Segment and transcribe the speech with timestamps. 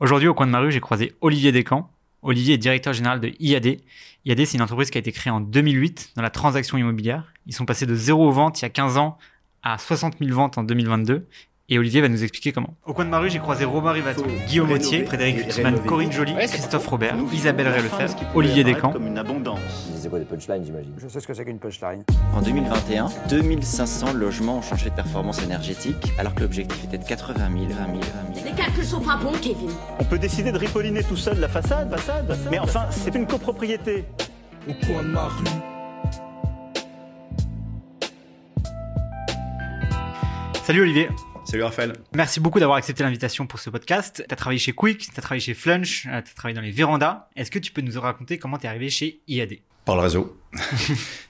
[0.00, 1.90] Aujourd'hui, au coin de ma rue, j'ai croisé Olivier Descamps.
[2.22, 3.78] Olivier est directeur général de IAD.
[4.24, 7.32] IAD, c'est une entreprise qui a été créée en 2008 dans la transaction immobilière.
[7.46, 9.18] Ils sont passés de zéro vente il y a 15 ans
[9.64, 11.26] à 60 000 ventes en 2022
[11.70, 12.74] et Olivier va nous expliquer comment.
[12.86, 16.34] Au coin de ma rue, j'ai croisé Romain Rivaton, Guillaume Autier, Frédéric Hutzmann, Corinne Joly,
[16.34, 18.92] Christophe Robert, Isabelle Rellefebvre, Olivier Descamps.
[18.92, 19.60] Comme une abondance.
[19.94, 22.04] C'est quoi des punchlines, j'imagine Je sais ce que c'est qu'une punchline.
[22.34, 27.34] En 2021, 2500 logements ont changé de performance énergétique, alors que l'objectif était de 80
[27.34, 28.46] 000, 20 000, 20 000.
[28.46, 29.70] Les calculs sont pas bons, Kevin.
[29.98, 32.48] On peut décider de ripolliner tout seul la façade, façade, façade.
[32.50, 34.04] Mais enfin, c'est une copropriété.
[34.66, 35.44] Au coin de ma rue.
[40.64, 41.08] Salut Olivier.
[41.50, 41.94] Salut Raphaël.
[42.14, 44.22] Merci beaucoup d'avoir accepté l'invitation pour ce podcast.
[44.28, 46.70] Tu as travaillé chez Quick, tu as travaillé chez Flunch, tu as travaillé dans les
[46.70, 47.30] vérandas.
[47.36, 49.54] Est-ce que tu peux nous raconter comment tu es arrivé chez IAD
[49.86, 50.38] Par le réseau.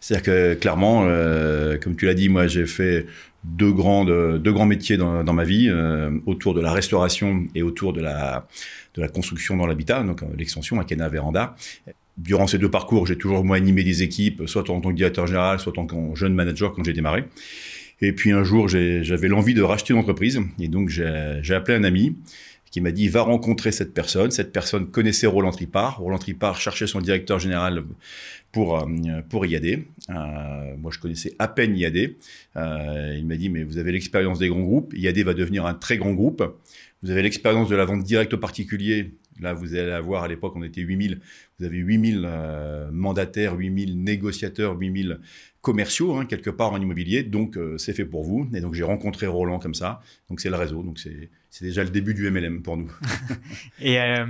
[0.01, 3.07] C'est-à-dire que clairement, euh, comme tu l'as dit, moi j'ai fait
[3.45, 7.63] deux, grandes, deux grands métiers dans, dans ma vie, euh, autour de la restauration et
[7.63, 8.49] autour de la,
[8.95, 11.55] de la construction dans l'habitat, donc euh, l'extension à Kena Véranda.
[12.16, 15.29] Durant ces deux parcours, j'ai toujours moi animé des équipes, soit en tant que directeur
[15.29, 17.25] général, soit en tant que jeune manager quand j'ai démarré.
[18.01, 20.41] Et puis un jour, j'avais l'envie de racheter une entreprise.
[20.60, 22.16] Et donc, j'ai appelé un ami
[22.71, 24.30] qui m'a dit va rencontrer cette personne.
[24.30, 25.99] Cette personne connaissait Roland Tripart.
[25.99, 27.85] Roland Tripart cherchait son directeur général
[28.52, 28.87] pour, euh,
[29.29, 29.85] pour IAD.
[30.10, 32.15] Euh, moi, je connaissais à peine IAD.
[32.57, 34.93] Euh, il m'a dit mais vous avez l'expérience des grands groupes.
[34.95, 36.43] IAD va devenir un très grand groupe.
[37.02, 39.13] Vous avez l'expérience de la vente directe aux particuliers.
[39.41, 41.21] Là, vous allez avoir, à l'époque, on était 8000.
[41.59, 45.21] Vous avez 8000 euh, mandataires, 8000 négociateurs, 8000
[45.69, 47.23] commerciaux, hein, quelque part en immobilier.
[47.23, 48.49] Donc, euh, c'est fait pour vous.
[48.55, 50.01] Et donc, j'ai rencontré Roland comme ça.
[50.30, 50.83] Donc, c'est le réseau.
[50.83, 51.29] Donc, c'est
[51.60, 52.91] déjà le début du MLM pour nous.
[53.79, 54.25] Et euh,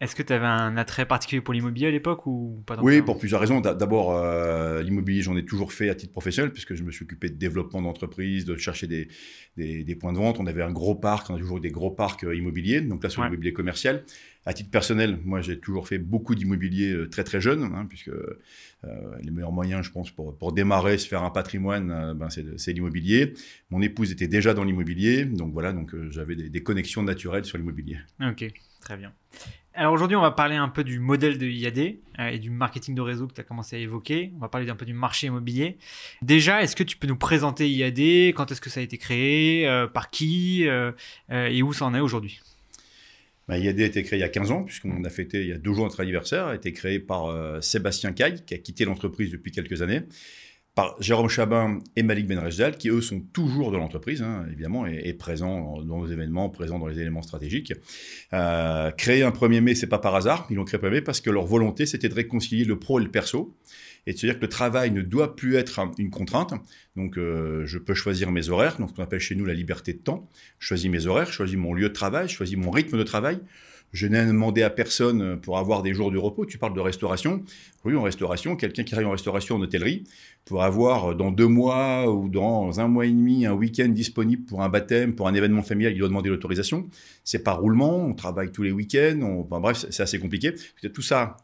[0.00, 3.18] est-ce que tu avais un attrait particulier pour l'immobilier à l'époque ou pas Oui, pour
[3.18, 3.60] plusieurs raisons.
[3.60, 7.28] D'abord, euh, l'immobilier, j'en ai toujours fait à titre professionnel, puisque je me suis occupé
[7.28, 9.06] de développement d'entreprise, de chercher des,
[9.56, 10.40] des, des, points de vente.
[10.40, 13.22] On avait un gros parc, on a toujours des gros parcs immobiliers, donc là sur
[13.22, 13.28] ouais.
[13.28, 14.02] l'immobilier commercial.
[14.48, 18.08] À titre personnel, moi j'ai toujours fait beaucoup d'immobilier euh, très très jeune, hein, puisque
[18.08, 18.32] euh,
[19.20, 22.72] les meilleurs moyens, je pense, pour, pour démarrer, se faire un patrimoine, euh, ben, c'est
[22.72, 23.34] l'immobilier.
[23.68, 27.58] Mon épouse était déjà dans l'immobilier, donc voilà, donc j'avais des, des connexions naturelles sur
[27.58, 27.98] l'immobilier.
[28.22, 28.50] Ok,
[28.80, 29.12] très bien.
[29.74, 33.02] Alors aujourd'hui, on va parler un peu du modèle de IAD et du marketing de
[33.02, 34.32] réseau que tu as commencé à évoquer.
[34.36, 35.76] On va parler un peu du marché immobilier.
[36.22, 39.68] Déjà, est-ce que tu peux nous présenter IAD Quand est-ce que ça a été créé?
[39.92, 40.66] Par qui?
[41.30, 42.40] Et où ça en est aujourd'hui?
[43.48, 45.52] Bah, IAD a été créé il y a 15 ans, puisqu'on a fêté il y
[45.52, 46.46] a deux jours notre anniversaire.
[46.46, 50.02] A été créé par euh, Sébastien Caille, qui a quitté l'entreprise depuis quelques années
[50.78, 55.00] par Jérôme Chabin et Malik Benrejdal, qui eux sont toujours de l'entreprise, hein, évidemment, et,
[55.06, 57.72] et, présents dans nos événements, présents dans les éléments stratégiques.
[58.32, 61.20] Euh, créer un 1er mai, c'est pas par hasard, ils l'ont créé 1er mai parce
[61.20, 63.56] que leur volonté, c'était de réconcilier le pro et le perso,
[64.08, 66.54] et de se dire que le travail ne doit plus être une contrainte.
[66.96, 69.92] Donc, euh, je peux choisir mes horaires, donc ce qu'on appelle chez nous la liberté
[69.92, 70.30] de temps.
[70.58, 73.02] Je choisis mes horaires, je choisis mon lieu de travail, je choisis mon rythme de
[73.02, 73.38] travail.
[73.92, 76.46] Je n'ai demandé à personne pour avoir des jours de repos.
[76.46, 77.42] Tu parles de restauration.
[77.84, 80.04] Oui, en restauration, quelqu'un qui travaille en restauration en hôtellerie
[80.46, 84.62] pour avoir dans deux mois ou dans un mois et demi un week-end disponible pour
[84.62, 86.88] un baptême, pour un événement familial, il doit demander l'autorisation.
[87.24, 89.44] C'est pas roulement, on travaille tous les week-ends.
[89.46, 90.54] Enfin, bref, c'est assez compliqué.
[90.94, 91.36] Tout ça,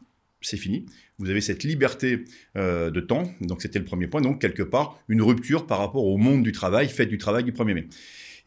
[0.45, 0.85] c'est fini.
[1.17, 2.25] Vous avez cette liberté
[2.57, 3.23] euh, de temps.
[3.41, 4.21] Donc, c'était le premier point.
[4.21, 7.51] Donc, quelque part, une rupture par rapport au monde du travail, fait du travail du
[7.51, 7.87] 1er mai.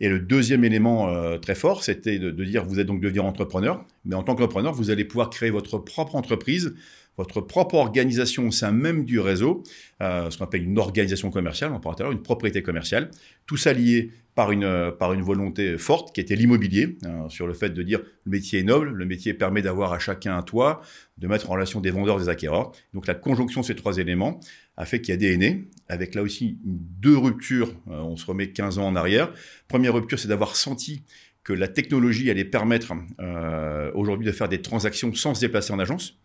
[0.01, 3.85] Et le deuxième élément euh, très fort, c'était de, dire vous êtes donc devenir entrepreneur,
[4.09, 6.75] mais en tant qu'entrepreneur, vous allez pouvoir créer votre propre entreprise,
[7.19, 9.63] votre propre organisation au sein même du réseau,
[10.01, 13.11] euh, ce qu'on appelle une organisation commerciale, on parlera tout à l'heure, une propriété commerciale,
[13.47, 17.47] tout ça lié par une, euh, par une volonté forte qui était l'immobilier, hein, sur
[17.49, 20.43] le fait de dire le métier est noble, le métier permet d'avoir à chacun un
[20.43, 20.81] toit,
[21.19, 22.71] de mettre en relation des vendeurs, des acquéreurs.
[22.95, 24.39] Donc la conjonction de ces trois éléments
[24.77, 28.25] a fait qu'il y a des aînés, avec là aussi deux ruptures, euh, on se
[28.25, 29.33] remet 15 ans en arrière.
[29.67, 31.03] Première rupture, c'est d'avoir senti
[31.49, 35.79] que la technologie allait permettre euh, aujourd'hui de faire des transactions sans se déplacer en
[35.79, 36.19] agence.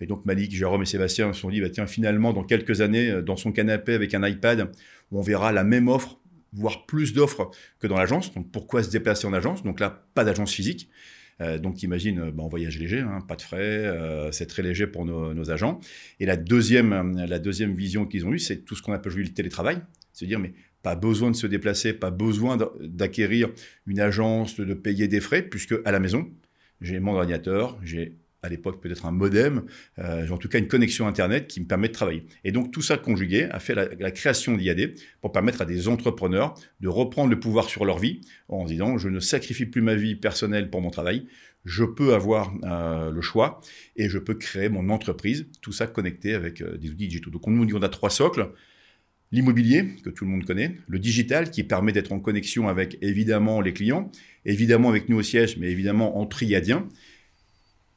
[0.00, 3.20] Et donc Malik, Jérôme et Sébastien se sont dit, bah, tiens, finalement, dans quelques années,
[3.20, 4.72] dans son canapé avec un iPad,
[5.10, 6.18] on verra la même offre,
[6.54, 7.50] voire plus d'offres
[7.80, 8.32] que dans l'agence.
[8.32, 9.62] Donc pourquoi se déplacer en agence?
[9.62, 10.88] Donc là, pas d'agence physique.
[11.42, 14.86] Euh, donc imagine, bah, on voyage léger, hein, pas de frais, euh, c'est très léger
[14.86, 15.80] pour nos, nos, agents.
[16.18, 19.28] Et la deuxième, la deuxième vision qu'ils ont eue, c'est tout ce qu'on appelle aujourd'hui
[19.28, 19.82] le télétravail.
[20.14, 23.50] Se dire, mais pas besoin de se déplacer, pas besoin d'acquérir
[23.86, 26.30] une agence, de payer des frais, puisque à la maison,
[26.80, 29.62] j'ai mon ordinateur, j'ai à l'époque peut-être un modem,
[29.98, 32.26] euh, en tout cas une connexion Internet qui me permet de travailler.
[32.44, 36.54] Et donc tout ça conjugué a fait la, création d'IAD pour permettre à des entrepreneurs
[36.80, 40.16] de reprendre le pouvoir sur leur vie en disant je ne sacrifie plus ma vie
[40.16, 41.26] personnelle pour mon travail,
[41.64, 43.60] je peux avoir euh, le choix
[43.96, 47.30] et je peux créer mon entreprise, tout ça connecté avec euh, des outils digitaux.
[47.30, 48.50] Donc on nous dit on a trois socles,
[49.32, 53.60] l'immobilier, que tout le monde connaît, le digital, qui permet d'être en connexion avec évidemment
[53.60, 54.10] les clients,
[54.44, 56.86] évidemment avec nous au siège, mais évidemment en triadien.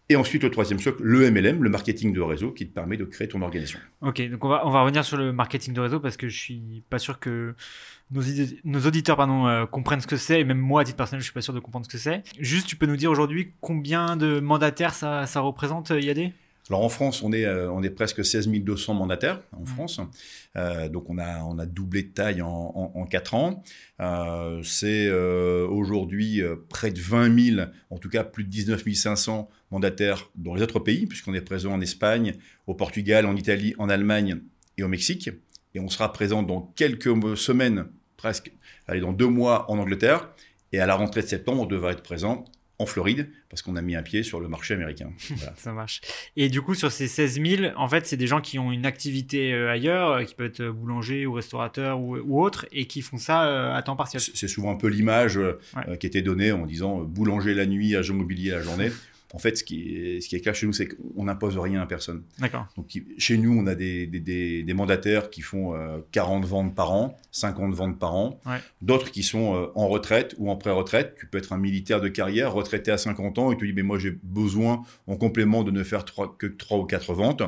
[0.08, 3.06] Et ensuite, le troisième socle, le MLM, le marketing de réseau, qui te permet de
[3.06, 3.80] créer ton organisation.
[4.02, 6.40] Ok, donc on va, on va revenir sur le marketing de réseau parce que je
[6.40, 7.56] suis pas sûr que
[8.12, 8.22] nos,
[8.64, 11.26] nos auditeurs pardon, euh, comprennent ce que c'est, et même moi, à titre personnel, je
[11.26, 12.22] suis pas sûr de comprendre ce que c'est.
[12.40, 16.32] Juste, tu peux nous dire aujourd'hui combien de mandataires ça, ça représente, euh, IAD
[16.70, 19.66] Alors en France, on est, euh, on est presque 16 200 mandataires en Mhm.
[19.68, 20.00] France.
[20.56, 23.62] Euh, donc on a, on a doublé de taille en, en, en 4 ans.
[24.00, 29.48] Euh, c'est euh, aujourd'hui près de 20 000, en tout cas plus de 19 500
[29.70, 32.34] mandataires dans les autres pays, puisqu'on est présent en Espagne,
[32.66, 34.40] au Portugal, en Italie, en Allemagne
[34.78, 35.30] et au Mexique.
[35.76, 37.86] Et on sera présent dans quelques semaines,
[38.18, 38.52] presque,
[38.88, 40.30] allez, dans deux mois en Angleterre.
[40.72, 42.44] Et à la rentrée de septembre, on devrait être présent
[42.78, 45.12] en Floride, parce qu'on a mis un pied sur le marché américain.
[45.36, 45.54] Voilà.
[45.58, 46.02] Ça marche.
[46.36, 48.86] Et du coup, sur ces 16 000, en fait, c'est des gens qui ont une
[48.86, 53.02] activité euh, ailleurs, euh, qui peut être boulanger ou restaurateur ou, ou autre, et qui
[53.02, 54.22] font ça euh, à temps partiel.
[54.22, 55.84] C'est souvent un peu l'image euh, Ouais.
[55.90, 58.92] euh, qui était donnée en disant euh, boulanger la nuit, agent immobilier la journée.
[59.34, 61.82] En fait, ce qui est, ce qui est clair chez nous, c'est qu'on n'impose rien
[61.82, 62.24] à personne.
[62.40, 62.68] D'accord.
[62.78, 62.88] Donc,
[63.18, 66.92] chez nous, on a des, des- des- des mandataires qui font euh, 40 ventes par
[66.94, 68.40] an, 50 ventes par an.
[68.46, 68.58] Ouais.
[68.82, 71.16] D'autres qui sont euh, en retraite ou en pré-retraite.
[71.20, 73.84] Tu peux être un militaire de carrière, retraité à 50 ans, et tu dis, mais
[73.84, 76.06] moi, j'ai besoin, en complément, de ne faire
[76.38, 77.44] que 3 ou 4 ventes.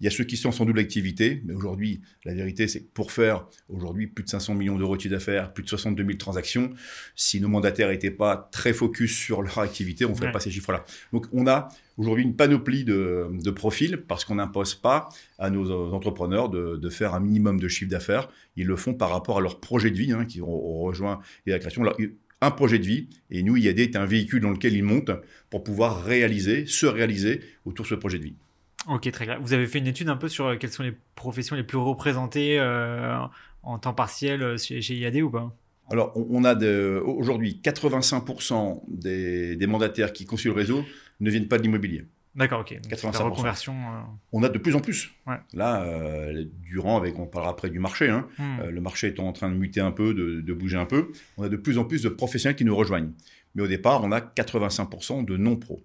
[0.00, 2.88] Il y a ceux qui sont sans double activité, mais aujourd'hui, la vérité, c'est que
[2.94, 6.16] pour faire aujourd'hui plus de 500 millions d'euros de chiffre d'affaires, plus de 62 000
[6.16, 6.70] transactions,
[7.16, 10.32] si nos mandataires n'étaient pas très focus sur leur activité, on ne ferait Ouais.
[10.32, 10.84] pas ces chiffres-là.
[11.12, 11.68] Donc, on a
[11.98, 15.08] aujourd'hui une panoplie de, de profils parce qu'on n'impose pas
[15.38, 18.28] à nos entrepreneurs de, de faire un minimum de chiffre d'affaires.
[18.56, 21.20] Ils le font par rapport à leur projet de vie, hein, qui ont, ont rejoint
[21.46, 21.82] la création.
[21.82, 21.98] Alors,
[22.42, 25.10] un projet de vie, et nous, IAD est un véhicule dans lequel ils montent
[25.50, 28.34] pour pouvoir réaliser, se réaliser autour de ce projet de vie.
[28.88, 29.38] Ok, très clair.
[29.40, 31.78] Vous avez fait une étude un peu sur euh, quelles sont les professions les plus
[31.78, 33.16] représentées euh,
[33.62, 35.54] en temps partiel euh, chez, chez IAD ou pas?
[35.90, 36.54] Alors, on, a
[37.02, 40.84] aujourd'hui 85% des, des mandataires qui constituent le réseau
[41.18, 42.04] ne viennent pas de l'immobilier.
[42.36, 42.74] D'accord, ok.
[42.74, 43.22] Donc, c'est La 85%.
[43.24, 43.72] reconversion.
[43.72, 44.00] euh,
[44.32, 45.10] On a de plus en plus.
[45.26, 45.34] Ouais.
[45.52, 48.68] Là, euh, durant, avec, on parlera après du marché, hein, hmm.
[48.70, 51.42] Le marché étant en train de muter un peu, de, de bouger un peu, on
[51.42, 53.10] a de plus en plus de professionnels qui nous rejoignent.
[53.56, 55.82] Mais au départ, on a 85% de non-pros.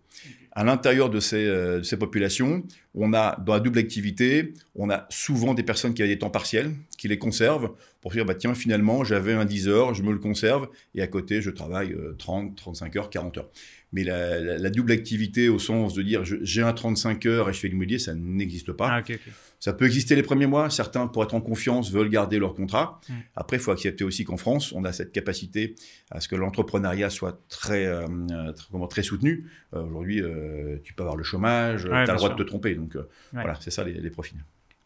[0.58, 2.64] À l'intérieur de ces, euh, de ces populations,
[2.94, 6.30] on a dans la double activité, on a souvent des personnes qui ont des temps
[6.30, 10.02] partiels, qui les conservent pour se dire, bah, tiens, finalement, j'avais un 10 heures, je
[10.02, 13.50] me le conserve, et à côté, je travaille euh, 30, 35 heures, 40 heures.
[13.96, 17.54] Mais la, la- la double activité au sens de dire, j'ai un 35 heures et
[17.54, 18.90] je fais l'immobilier, ça n'existe pas.
[19.02, 19.14] Ah.
[19.60, 20.70] Ça peut exister les premiers mois.
[20.70, 23.00] Certains, pour être en confiance, veulent garder leur contrat.
[23.10, 23.14] Mm.
[23.36, 25.76] Après, il faut accepter aussi qu'en France, on a cette capacité
[26.12, 29.50] à ce que l'entrepreneuriat soit très, euh, euh, très, comment, très soutenu.
[29.74, 32.36] Euh, Aujourd'hui, euh, tu peux avoir le chômage, tu as le droit sûr.
[32.36, 32.76] de te tromper.
[32.76, 33.02] Donc, Ouais.
[33.32, 34.38] voilà, c'est ça les, les profils.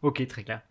[0.04, 0.62] Ok, très clair.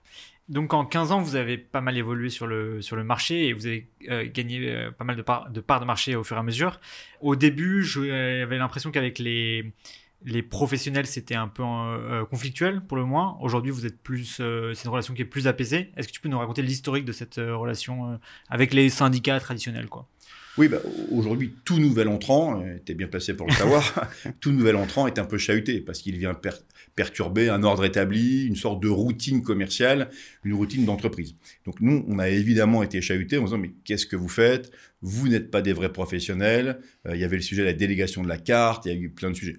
[0.48, 3.52] Donc en 15 ans, vous avez pas mal évolué sur le, sur le marché et
[3.52, 6.36] vous avez euh, gagné euh, pas mal de, par- de parts de marché au fur
[6.36, 6.80] et à mesure.
[7.20, 9.70] Au début, j'avais l'impression qu'avec les,
[10.24, 13.36] les professionnels, c'était un peu euh, conflictuel pour le moins.
[13.40, 15.92] Aujourd'hui, vous êtes plus, euh, c'est une relation qui est plus apaisée.
[15.98, 18.16] Est-ce que tu peux nous raconter l'historique de cette euh, relation euh,
[18.48, 20.08] avec les syndicats traditionnels quoi?
[20.58, 20.78] Oui, bah,
[21.12, 24.10] aujourd'hui, tout nouvel entrant, tu es bien placé pour le savoir,
[24.40, 26.50] tout nouvel entrant est un peu chahuté parce qu'il vient per-
[26.96, 30.10] perturber un ordre établi, une sorte de routine commerciale,
[30.44, 31.36] une routine d'entreprise.
[31.64, 34.72] Donc nous, on a évidemment été chahuté en disant, mais qu'est-ce que vous faites?
[35.00, 36.80] Vous n'êtes pas des vrais professionnels.
[37.06, 38.98] Euh, Il y avait le sujet de la délégation de la carte, il y a
[38.98, 39.56] eu plein de sujets.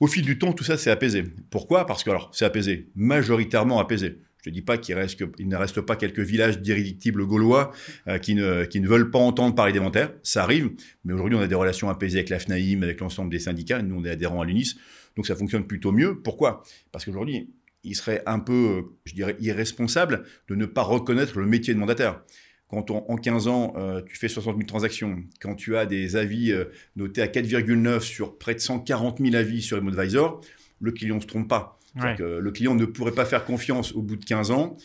[0.00, 1.24] Au fil du temps, tout ça s'est apaisé.
[1.48, 1.86] Pourquoi?
[1.86, 4.18] Parce que, alors, c'est apaisé, majoritairement apaisé.
[4.46, 7.72] Je ne dis pas qu'il ne reste pas quelques villages d'irréductibles gaulois
[8.06, 10.12] euh, qui, ne, veulent pas entendre parler des inventaires.
[10.22, 10.70] Ça arrive,
[11.04, 13.82] mais aujourd'hui, on a des relations apaisées avec la FNAIM, avec l'ensemble des syndicats.
[13.82, 14.76] Nous, on est adhérents à l'UNIS.
[15.16, 16.20] Donc, ça fonctionne plutôt mieux.
[16.22, 16.62] Pourquoi?
[16.92, 17.50] Parce qu'aujourd'hui,
[17.82, 22.22] il serait un peu, je dirais, irresponsable de ne pas reconnaître le métier de mandataire.
[22.68, 26.14] Quand on- en 15 ans, euh, tu fais 60 000 transactions, quand tu as des
[26.14, 30.40] avis euh, notés à 4,9 sur près de 140 000 avis sur ImmoAdvisor,
[30.80, 31.80] le client ne se trompe pas.
[31.96, 32.16] C'est-à-dire Ouais.
[32.16, 34.76] que le client ne pourrait pas faire confiance au bout de 15 ans,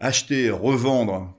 [0.00, 1.34] acheter, revendre,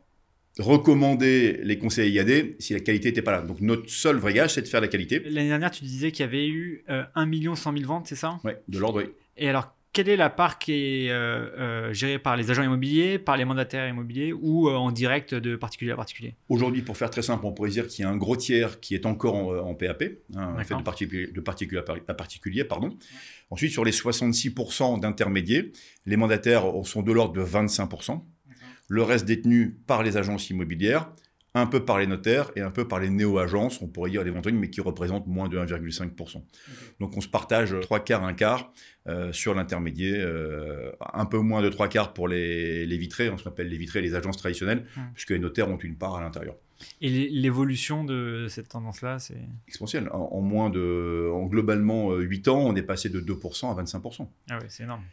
[0.60, 3.41] recommander les conseils IAD si la qualité n'était pas là.
[3.41, 5.20] Donc notre seul vrai gage, c'est de faire la qualité.
[5.25, 8.39] L'année dernière, tu disais qu'il y avait eu euh, 1 100 000 ventes, c'est ça?
[8.43, 9.10] Ouais, de l'ordre, oui.
[9.38, 13.20] Et alors, quelle est la part qui est euh, euh, gérée par les agents immobiliers,
[13.20, 16.36] par les mandataires immobiliers ou euh, en direct de particulier à particulier?
[16.50, 18.96] Aujourd'hui, pour faire très simple, on pourrait dire qu'il y a un gros tiers qui
[18.96, 20.04] est encore en, en PAP,
[20.36, 22.64] hein, en fait de particulier, de particulier à par- à particulier.
[22.64, 22.98] Pardon.
[23.52, 25.66] Ensuite, sur les 66% d'intermédiaires,
[26.06, 28.24] les mandataires sont de l'ordre de 25%.
[28.90, 31.12] Le reste détenu par les agences immobilières.
[31.55, 34.31] Un peu par les notaires et un peu par les néo-agences, on pourrait dire les
[34.53, 36.41] mais qui représentent moins de 1,5%.
[37.00, 38.74] Donc on se partage trois quarts, un quart
[39.07, 43.38] euh, sur l'intermédiaire, euh, un peu moins de trois quarts pour les, les vitrés, on
[43.38, 46.55] s'appelle les vitrés, les agences traditionnelles, puisque les notaires ont une part à l'intérieur.
[47.01, 49.38] Et l'é- l'évolution de cette tendance-là, c'est?
[49.67, 50.10] Exponentielle.
[50.12, 53.81] En, en moins de, en globalement euh, 8 ans, on est passé de 2% à
[53.83, 54.27] 25%.
[54.50, 55.03] Ah ouais, c'est énorme.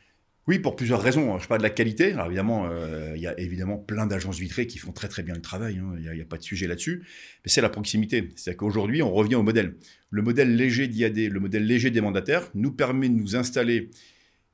[0.50, 1.38] Oui, pour plusieurs raisons.
[1.38, 2.10] Je parle de la qualité.
[2.10, 5.32] Alors évidemment, euh, il y a évidemment plein d'agences vitrées qui font très très bien
[5.36, 5.78] le travail.
[5.78, 5.94] hein.
[5.96, 7.04] Il n'y a, pas de sujet là-dessus.
[7.44, 8.30] Mais c'est la proximité.
[8.34, 9.76] C'est-à-dire qu'aujourd'hui, on revient au modèle.
[10.10, 13.90] Le modèle léger d'IAD, le modèle léger des mandataires, nous permet de nous installer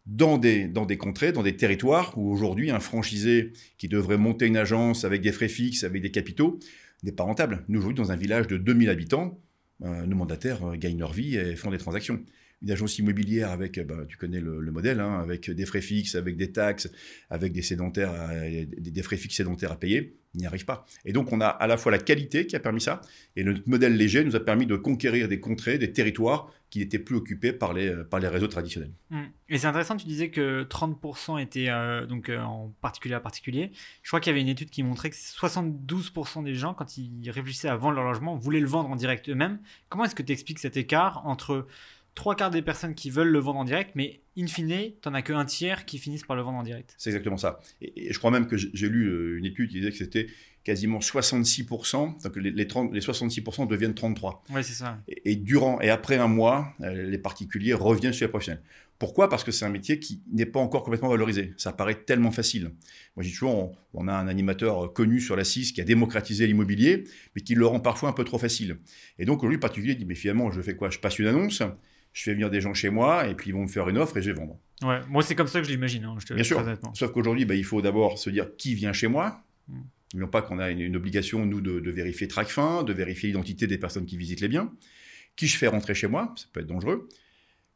[0.04, 4.44] dans des, dans des contrées, dans des territoires où aujourd'hui, un franchisé qui devrait monter
[4.44, 6.58] une agence avec des frais fixes, avec des capitaux,
[7.04, 7.64] n'est pas rentable.
[7.68, 9.40] Nous, aujourd'hui, dans un village de 2000 habitants,
[9.82, 12.22] euh, nos mandataires euh, gagnent leur vie et font des transactions
[12.62, 15.80] une agence immobilière avec, euh, bah, tu connais le, le modèle, hein, avec des frais
[15.80, 16.90] fixes, avec des taxes,
[17.30, 20.86] avec des sédentaires, à- des, frais fixes sédentaires à payer, il n'y arrive pas.
[21.04, 23.00] Et donc on a à la fois la qualité qui a permis ça,
[23.36, 26.98] et notre modèle léger nous a permis de conquérir des contrées, des territoires qui n'étaient
[26.98, 28.90] plus occupés par les, par les réseaux traditionnels.
[29.10, 29.22] Mm.
[29.48, 33.70] Et c'est intéressant, tu disais que 30% étaient euh, donc, euh, en particulier à particulier.
[34.02, 37.30] Je crois qu'il y avait une étude qui montrait que 72% des gens, quand ils
[37.30, 39.60] réfléchissaient à vendre leur logement, voulaient le vendre en direct eux-mêmes.
[39.88, 41.66] Comment est-ce que tu expliques cet écart entre
[42.16, 44.68] trois quarts des personnes qui veulent le vendre en direct, mais in fine,
[45.00, 47.60] tu n'en as qu'un tiers qui finissent par le vendre en direct C'est exactement ça.
[47.80, 50.26] Et, et je crois même que j'ai lu euh, une étude qui disait que c'était
[50.64, 54.34] quasiment 66%, donc les, les 30 les 66% deviennent 33%.
[54.50, 54.98] Ouais, c'est ça.
[55.06, 58.62] Et, et durant et après un mois, euh, les particuliers reviennent chez les professionnels.
[58.98, 59.28] Pourquoi?
[59.28, 61.52] Parce que c'est un métier qui n'est pas encore complètement valorisé.
[61.58, 62.72] Ça paraît tellement facile.
[63.14, 65.84] Moi, je dis toujours, on, on a un animateur connu sur la 6 qui a
[65.84, 67.04] démocratisé l'immobilier,
[67.34, 68.78] mais qui le rend parfois un peu trop facile.
[69.18, 70.88] Et donc, lui, le particulier dit, mais finalement, je fais quoi?
[70.88, 71.62] Je passe une annonce,
[72.16, 74.16] je fais venir des gens chez moi, et puis ils vont me faire une offre
[74.16, 74.58] et je vais vendre.
[74.82, 76.04] Ouais, moi, c'est comme ça que je l'imagine.
[76.06, 76.64] hein, Bien sûr.
[76.94, 79.42] Sauf qu'aujourd'hui, bah, il faut d'abord se dire qui vient chez moi.
[79.68, 79.80] Mm.
[80.14, 83.66] Non pas qu'on a une, une obligation, nous, de, de vérifier TRACFIN, de vérifier l'identité
[83.66, 84.72] des personnes qui visitent les biens.
[85.36, 87.06] Qui je fais rentrer chez moi, ça peut être dangereux.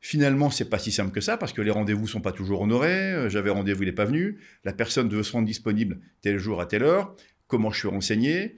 [0.01, 3.13] Finalement, c'est pas si simple que ça parce que les rendez-vous sont pas toujours honorés.
[3.13, 4.39] Euh, J'avais rendez-vous, il n'est pas venu.
[4.65, 7.15] La personne veut se rendre disponible tel jour à telle heure.
[7.47, 8.57] Comment je suis renseigné?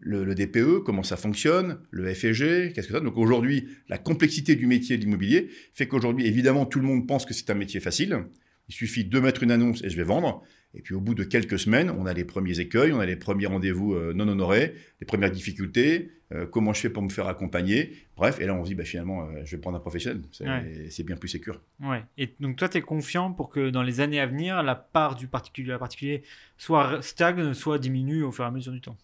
[0.00, 3.00] Le, le DPE, comment ça fonctionne, le FEG, qu'est-ce que ça.
[3.00, 7.26] Donc aujourd'hui, la complexité du métier de l'immobilier fait qu'aujourd'hui, évidemment, tout le monde pense
[7.26, 8.24] que c'est un métier facile.
[8.68, 10.42] Il suffit de mettre une annonce et je vais vendre.
[10.74, 13.16] Et puis au bout de quelques semaines, on a les premiers écueils, on a les
[13.16, 17.26] premiers rendez-vous euh, non honorés, les premières difficultés, euh, comment je fais pour me faire
[17.26, 17.92] accompagner.
[18.16, 20.22] Bref, et là on se dit bah, finalement, euh, je vais prendre un professionnel.
[20.30, 21.04] C'est Ouais.
[21.04, 21.60] bien plus sécur.
[21.80, 22.04] Ouais.
[22.18, 25.16] Et donc toi, tu es confiant pour que dans les années à venir, la part
[25.16, 26.22] du particulier à particulier
[26.56, 28.96] soit stagne, soit diminue au fur et à mesure du temps?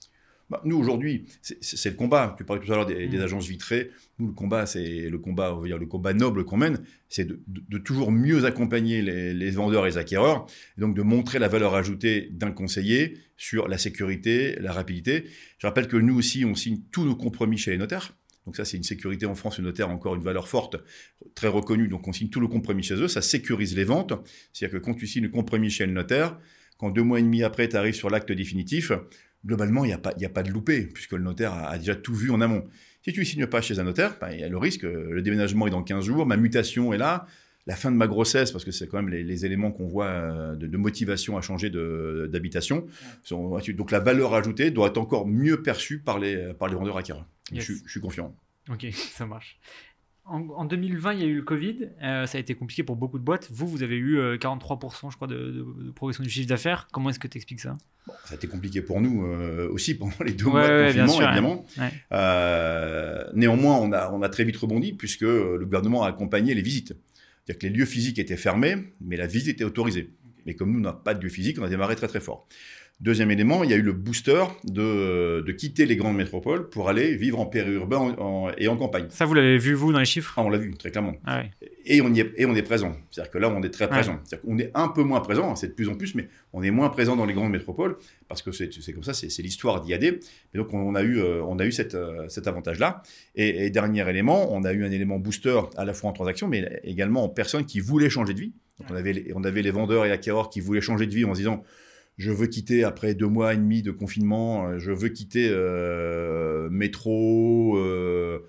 [0.48, 2.34] Bah, nous aujourd'hui, c'est- le combat.
[2.38, 3.22] Tu parlais tout à l'heure des, des Mm.
[3.22, 3.90] agences vitrées.
[4.20, 7.24] Nous, le combat, c'est le combat, on va dire le combat noble qu'on mène, c'est
[7.24, 10.46] de, de- de toujours mieux accompagner les, les vendeurs et les acquéreurs,
[10.78, 15.24] et donc de montrer la valeur ajoutée d'un conseiller sur la sécurité, la rapidité.
[15.58, 18.16] Je rappelle que nous aussi, on signe tous nos compromis chez les notaires.
[18.46, 19.58] Donc ça, c'est une sécurité en France.
[19.58, 20.76] Le notaire a encore une valeur forte,
[21.34, 21.88] très reconnue.
[21.88, 23.08] Donc on signe tous nos compromis chez eux.
[23.08, 24.12] Ça sécurise les ventes.
[24.52, 26.38] C'est-à-dire que quand tu signes le compromis chez le notaire,
[26.78, 28.92] quand deux mois et demi après, tu arrives sur l'acte définitif,
[29.46, 31.78] globalement, il n'y a, pas- y a pas de loupé, puisque le notaire a, a
[31.78, 32.66] déjà tout vu en amont.
[33.02, 35.08] Si tu ne signes pas chez un notaire, ben, il y a le risque, euh,
[35.10, 37.26] le déménagement est dans 15 jours, ma mutation est là,
[37.68, 40.06] la fin de ma grossesse, parce que c'est quand même les, les éléments qu'on voit
[40.06, 42.86] euh, de, de motivation à changer d'habitation.
[43.30, 47.26] Donc la valeur ajoutée doit être encore mieux perçue par les, par les vendeurs acquéreurs.
[47.52, 47.64] Yes.
[47.64, 48.34] Je, suis- je suis confiant.
[48.70, 49.58] Ok, ça marche.
[50.28, 51.88] En, en 2020, il y a eu le Covid.
[52.02, 53.49] euh, ça a été compliqué pour beaucoup de boîtes.
[53.52, 56.88] Vous, vous avez eu euh, 43%, je crois, de, de- de progression du chiffre d'affaires.
[56.92, 57.76] Comment est-ce que tu expliques ça?
[58.25, 61.09] Ça a été compliqué pour nous euh, aussi pendant les deux Ouais, mois de confinement,
[61.09, 61.64] sûr, évidemment.
[61.78, 61.90] Ouais.
[62.12, 66.62] Euh, néanmoins, on a, on a très vite rebondi puisque le gouvernement a accompagné les
[66.62, 66.95] visites.
[67.45, 70.11] C'est-à-dire que les lieux physiques étaient fermés, mais la visite était autorisée.
[70.47, 72.47] Mais comme nous, on n'a pas de lieu physique, on a démarré très très fort.
[72.98, 76.88] Deuxième élément, il y a eu le booster de, de quitter les grandes métropoles pour
[76.88, 79.04] aller vivre en périurbain en- en- et en campagne.
[79.10, 80.32] Ça, vous l'avez vu, vous, dans les chiffres?
[80.38, 81.12] Ah, on l'a vu, très clairement.
[81.26, 81.50] Ah ouais.
[81.84, 82.96] Et on, y est, et on est présent.
[83.10, 83.90] C'est-à-dire que là, on est très Ouais.
[83.90, 84.18] présent.
[84.24, 86.70] C'est-à-dire qu'on est un peu moins présent, c'est de plus en plus, mais on est
[86.70, 87.96] moins présent dans les grandes métropoles,
[88.28, 90.04] parce que c'est comme ça, c'est l'histoire d'IAD.
[90.04, 90.18] Et
[90.54, 93.02] donc, on a eu, euh, on a eu cette, euh, cet avantage-là.
[93.34, 96.48] Et, et dernier élément, on a eu un élément booster à la fois en transaction,
[96.48, 98.52] mais également en personnes qui voulaient changer de vie.
[98.80, 101.26] Donc, on avait, les, on avait les vendeurs et acquéreurs qui voulaient changer de vie
[101.26, 101.62] en se disant
[102.16, 106.68] je veux quitter après deux mois et demi de confinement, euh, je veux quitter euh,
[106.70, 108.40] métro, euh,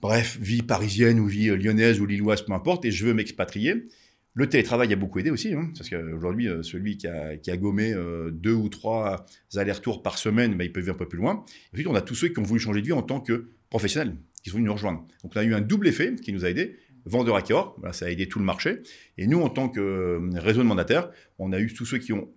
[0.00, 3.86] bref, vie parisienne ou vie lyonnaise ou lilloise, peu importe, et je veux m'expatrier.
[4.34, 7.94] Le télétravail a beaucoup aidé aussi, hein, parce qu'aujourd'hui, celui qui a, gommé
[8.32, 11.44] deux ou trois allers-retours par semaine, bah, il peut vivre un peu plus loin.
[11.74, 14.16] Ensuite, on a tous ceux qui ont voulu changer de vie en tant que professionnels,
[14.42, 15.06] qui sont venus nous rejoindre.
[15.22, 16.78] Donc, on a eu un double effet qui nous a aidés.
[17.04, 18.78] Vendeur acquéreur, voilà, ça a aidé tout le marché.
[19.18, 22.32] Et nous, en tant que réseau de mandataires, on a eu tous ceux qui ont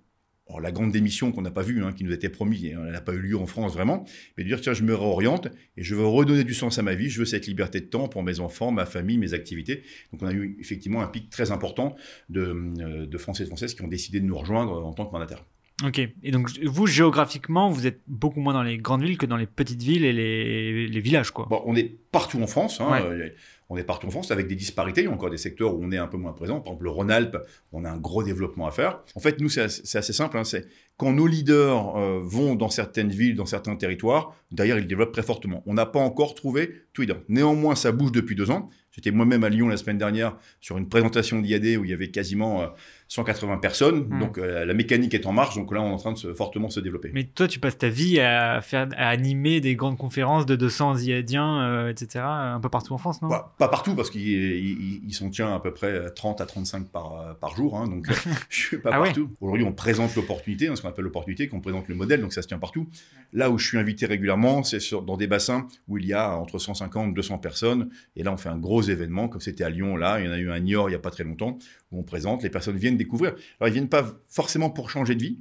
[0.48, 3.02] alors, la grande démission qu'on n'a pas vue, hein, qui nous était promise, elle n'a
[3.02, 4.06] pas eu lieu en France vraiment,
[4.38, 6.94] mais de dire tiens, je me réoriente et je veux redonner du sens à ma
[6.94, 9.82] vie, je veux cette liberté de temps pour mes enfants, ma famille, mes activités.
[10.12, 11.96] Donc on a eu effectivement un pic très important
[12.30, 12.42] de,
[12.80, 15.12] euh, de Français et de Françaises qui ont décidé de nous rejoindre en tant que
[15.14, 15.44] mandataires.
[15.84, 16.00] Ok.
[16.24, 19.46] Et donc, vous, géographiquement, vous êtes beaucoup moins dans les grandes villes que dans les
[19.46, 21.48] petites villes et les, les villages, quoi.
[21.50, 22.80] Bon, on est partout en France.
[22.80, 23.02] Hein, Ouais.
[23.02, 23.30] euh,
[23.70, 25.02] On est partout en France avec des disparités.
[25.02, 26.60] Il y a encore des secteurs où on est un peu moins présent.
[26.60, 27.38] Par exemple, le Rhône-Alpes,
[27.72, 29.02] on a un gros développement à faire.
[29.16, 30.38] En fait, nous, c'est assez, simple.
[30.38, 30.68] hein, c'est
[30.98, 35.24] quand nos leaders euh, vont dans certaines villes, dans certains territoires, derrière, ils développent très
[35.24, 35.64] fortement.
[35.66, 37.18] On n'a pas encore trouvé leader.
[37.28, 38.70] Néanmoins, ça bouge depuis deux ans.
[38.92, 42.12] J'étais moi-même à Lyon la semaine dernière sur une présentation d'IAD où il y avait
[42.12, 42.68] quasiment euh,
[43.08, 44.08] 180 personnes.
[44.10, 44.20] Mm.
[44.20, 45.56] Donc, euh, la mécanique est en marche.
[45.56, 47.12] Donc là, on est en train de se, fortement se développer.
[47.14, 50.98] Mais toi, tu passes ta vie à faire, à animer des grandes conférences de 200
[51.00, 53.30] IADiens, euh, etc., un peu partout en France, non?
[53.30, 56.88] Bah, pas partout, parce qu'il il, il s'en tient à peu près 30 à 35
[56.90, 57.78] par, par jour.
[57.78, 58.08] hein, donc,
[58.50, 59.08] je suis pas Ah ouais?
[59.08, 59.30] partout.
[59.40, 62.42] Aujourd'hui, on présente l'opportunité, hein, ce qu'on appelle l'opportunité, qu'on présente le modèle, donc ça
[62.42, 62.88] se tient partout.
[63.34, 66.58] Là où je suis invité régulièrement, c'est dans des bassins où il y a entre
[66.58, 67.90] 150 et 200 personnes.
[68.16, 70.20] Et là, on fait un gros événement, comme c'était à Lyon, là.
[70.20, 71.58] Il y en a eu un Niort il n'y a pas très longtemps,
[71.92, 73.36] où on présente, les personnes viennent découvrir.
[73.60, 75.40] Alors, ils viennent pas forcément pour changer de vie.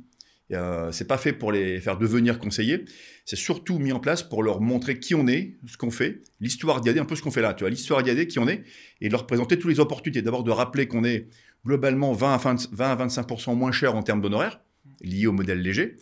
[0.53, 2.85] Euh, c'est pas fait pour les faire devenir conseillers.
[3.25, 6.81] C'est surtout mis en place pour leur montrer qui on est, ce qu'on fait, l'histoire
[6.81, 7.55] d'IAD, un peu ce qu'on fait là.
[7.55, 8.63] Tu vois, l'histoire d'IAD, qui on est,
[9.01, 10.23] et de leur présenter toutes les opportunités.
[10.23, 11.29] D'abord, de rappeler qu'on est
[11.65, 14.61] globalement 20 à 20 20 à 25 moins cher en termes d'honoraires,
[15.01, 15.97] liés au modèle léger.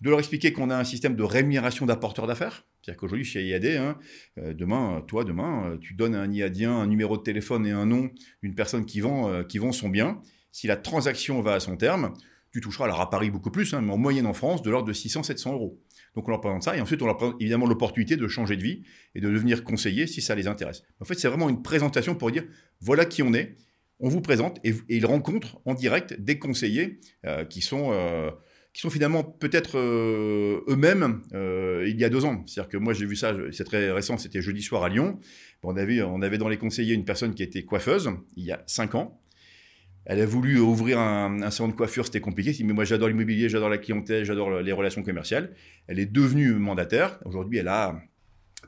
[0.00, 2.64] De leur expliquer qu'on a un système de rémunération d'apporteurs d'affaires.
[2.82, 3.98] C'est-à-dire qu'aujourd'hui, chez IAD, hein,
[4.38, 7.66] euh, demain, euh, toi, demain, euh, tu donnes à un IADien un numéro de téléphone
[7.66, 8.10] et un nom
[8.42, 10.22] d'une personne qui vend, son bien.
[10.52, 12.14] Si la transaction va à son terme,
[12.52, 14.88] tu toucheras, alors à Paris beaucoup plus, hein, mais en moyenne en France, de l'ordre
[14.88, 15.82] de 600-700 euros.
[16.14, 18.62] Donc on leur présente ça, et ensuite on leur présente évidemment l'opportunité de changer de
[18.62, 20.84] vie et de devenir conseiller si ça les intéresse.
[21.00, 22.44] En fait, c'est vraiment une présentation pour dire
[22.80, 23.56] voilà qui on est,
[24.00, 27.00] on vous présente, et, ils rencontrent en direct des conseillers
[27.50, 27.92] qui sont...
[28.72, 32.44] qui sont finalement peut-être euh, eux-mêmes euh, il y a deux ans.
[32.46, 35.18] C'est-à-dire que moi j'ai vu ça, c'est très récent, c'était jeudi soir à Lyon.
[35.62, 38.62] On avait, on avait dans les conseillers une personne qui était coiffeuse il y a
[38.66, 39.20] cinq ans.
[40.04, 42.50] Elle a voulu ouvrir un, un salon de coiffure, c'était compliqué.
[42.50, 45.54] Elle dit, mais moi j'adore l'immobilier, j'adore la clientèle, j'adore les relations commerciales.
[45.86, 47.18] Elle est devenue mandataire.
[47.24, 48.00] Aujourd'hui, elle a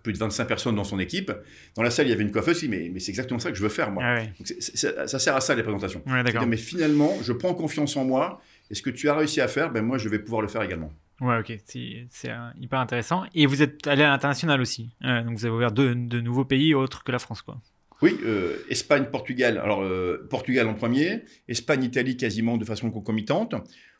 [0.02, 1.32] plus de 25 personnes dans son équipe.
[1.76, 2.62] Dans la salle, il y avait une coiffeuse.
[2.68, 4.02] Mais, mais c'est exactement ça que je veux faire, moi.
[4.04, 4.22] Ah.
[4.22, 6.02] Donc, ça sert à ça, les présentations.
[6.06, 8.40] Ouais, Mais finalement, je prends confiance en moi.
[8.70, 10.62] Et ce que tu as réussi à faire, ben moi, je vais pouvoir le faire
[10.62, 10.92] également.
[11.20, 13.24] Ouais, ok, c'est euh, hyper intéressant.
[13.34, 14.94] Et vous êtes allé à l'international aussi.
[15.04, 17.60] Euh, donc vous avez ouvert deux, de nouveaux pays autres que la France, quoi.
[18.02, 19.58] Oui, euh, Espagne, Portugal.
[19.58, 23.54] Alors, euh, Portugal en premier, Espagne, Italie quasiment de façon concomitante.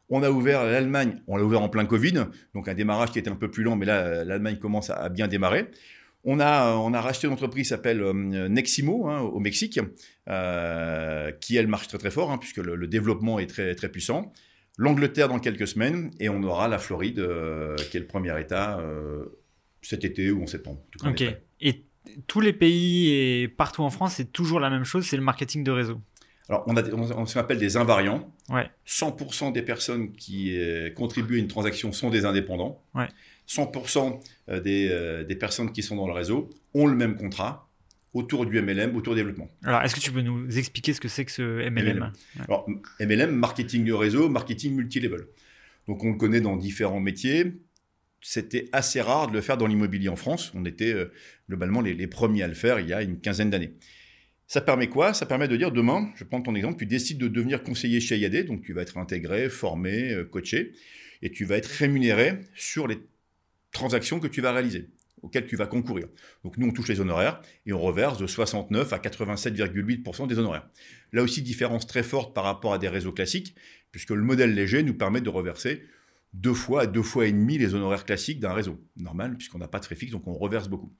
[0.08, 3.30] On a ouvert l'Allemagne, on l'a ouvert en plein Covid, donc un démarrage qui était
[3.30, 5.66] un peu plus lent, mais là, l'Allemagne commence à, bien démarrer.
[6.24, 9.78] On a, on a racheté une entreprise qui s'appelle Neximo hein, au Mexique,
[10.28, 13.88] euh, qui elle marche très très fort, hein, puisque le, le développement est très, très
[13.88, 14.32] puissant.
[14.80, 18.78] L'Angleterre dans quelques semaines, et on aura la Floride, euh, qui est le premier État
[18.80, 19.26] euh,
[19.82, 20.78] cet été ou en septembre.
[20.80, 21.36] En tout cas, on est Ok.
[21.60, 21.84] Et
[22.26, 25.64] tous les pays et partout en France, c'est toujours la même chose, c'est le marketing
[25.64, 26.00] de réseau.
[26.48, 27.26] Alors, on a, des- on, on
[27.76, 28.32] invariants.
[28.48, 28.70] Ouais.
[28.86, 32.82] 100% des personnes qui euh, contribuent à une transaction sont des indépendants.
[32.94, 33.08] Ouais.
[33.48, 34.18] 100%
[34.60, 37.68] des, euh, des personnes qui sont dans le réseau ont le même contrat
[38.12, 39.48] autour du MLM, autour du développement.
[39.62, 42.12] Alors, est-ce que tu peux nous expliquer ce que c'est que ce MLM, MLM.
[42.46, 42.68] Alors,
[43.00, 45.26] MLM, marketing de réseau, marketing multilevel.
[45.86, 47.52] Donc, on le connaît dans différents métiers.
[48.20, 50.52] C'était assez rare de le faire dans l'immobilier en France.
[50.54, 51.12] On était euh,
[51.48, 53.74] globalement les, les premiers à le faire il y a une quinzaine d'années.
[54.50, 55.14] Ça permet quoi?
[55.14, 58.18] Ça permet de dire demain, je prends ton exemple, tu décides de devenir conseiller chez
[58.18, 60.72] IAD, donc tu vas être intégré, formé, euh, coaché,
[61.22, 62.98] et tu vas être rémunéré sur les
[63.70, 64.88] transactions que tu vas réaliser,
[65.22, 66.08] auxquelles tu vas concourir.
[66.44, 70.68] Donc nous, on touche les honoraires et on reverse de 69 à 87,8% des honoraires.
[71.12, 73.54] Là aussi, différence très forte par rapport à des réseaux classiques,
[73.92, 75.82] puisque le modèle léger nous permet de reverser
[76.32, 79.68] deux fois à deux fois et demi les honoraires classiques d'un réseau normal, puisqu'on n'a
[79.68, 80.92] pas de frais fixes, donc on reverse beaucoup.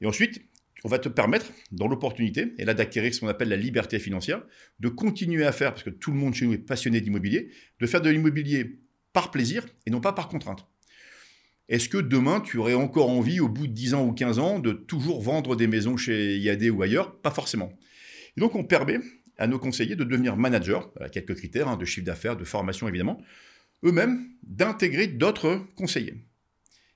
[0.00, 0.42] Et ensuite,
[0.84, 4.42] on va te permettre, dans l'opportunité, et là d'acquérir ce qu'on appelle la liberté financière,
[4.80, 7.50] de continuer à faire, parce que tout le monde chez nous est passionné d'immobilier,
[7.80, 8.80] de faire de l'immobilier
[9.12, 10.66] par plaisir et non pas par contrainte.
[11.68, 14.58] Est-ce que demain, tu aurais encore envie, au bout de 10 ans ou 15 ans,
[14.58, 17.20] de toujours vendre des maisons chez IAD ou ailleurs?
[17.20, 17.72] Pas forcément.
[18.36, 18.98] Et donc, on permet
[19.38, 22.86] à nos conseillers de devenir managers, à quelques critères, hein, de chiffre d'affaires, de formation
[22.88, 23.20] évidemment,
[23.84, 26.24] eux-mêmes d'intégrer d'autres conseillers.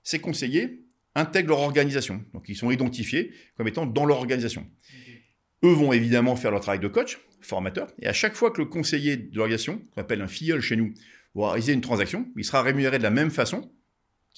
[0.03, 4.67] Ces conseillers intègrent leur organisation, donc ils sont identifiés comme étant dans leur organisation.
[5.65, 8.67] Eux vont évidemment faire leur travail de coach, formateur, et à chaque fois que le
[8.67, 10.95] conseiller de l'organisation, qu'on appelle un filleul chez nous,
[11.35, 13.71] va réaliser une transaction, il sera rémunéré de la même façon,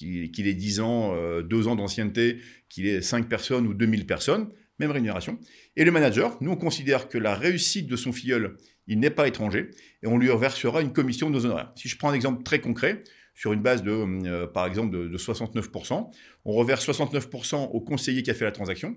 [0.01, 4.49] qu'il ait 10 ans, euh, 2 ans d'ancienneté, qu'il ait 5 personnes ou 2000 personnes,
[4.79, 5.39] même rémunération.
[5.75, 9.27] Et le manager, nous on considère que la réussite de son filleul, il n'est pas
[9.27, 9.69] étranger,
[10.03, 11.71] et on lui reversera une commission de nos honoraires.
[11.75, 12.99] Si je prends un exemple très concret,
[13.33, 16.11] sur une base de, euh, par exemple, de, 69%,
[16.45, 18.95] on reverse 69% au conseiller qui a fait la transaction.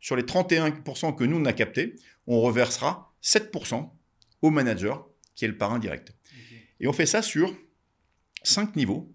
[0.00, 3.90] Sur les 31% que nous, on a captés, on reversera 7%
[4.40, 6.12] au manager, qui est le parrain direct.
[6.80, 7.54] Et on fait ça sur
[8.42, 9.12] 5 niveaux,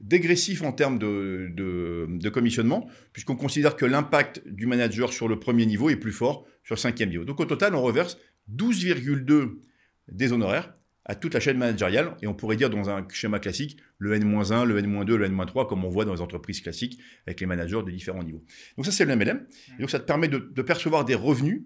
[0.00, 5.90] dégressifs en termes de, commissionnement, puisqu'on considère que l'impact du manager sur le premier niveau
[5.90, 7.24] est plus fort sur le cinquième niveau.
[7.24, 8.18] Donc au total, on reverse
[8.54, 9.58] 12,2
[10.10, 10.74] des honoraires
[11.08, 14.64] à toute la chaîne managériale, et on pourrait dire dans un schéma classique, le N-1,
[14.66, 17.90] le N-2, le N-3, comme on voit dans les entreprises classiques avec les managers de
[17.90, 18.44] différents niveaux.
[18.76, 19.46] Donc ça, c'est le MLM.
[19.78, 21.62] Et donc ça te permet de, percevoir des revenus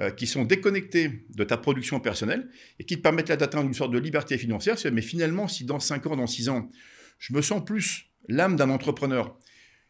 [0.00, 3.92] euh, qui sont déconnectés de ta production personnelle et qui te permettent d'atteindre une sorte
[3.92, 4.76] de liberté financière.
[4.90, 6.70] Mais finalement, si dans 5 ans, dans 6 ans,
[7.18, 9.38] je me sens plus l'âme d'un entrepreneur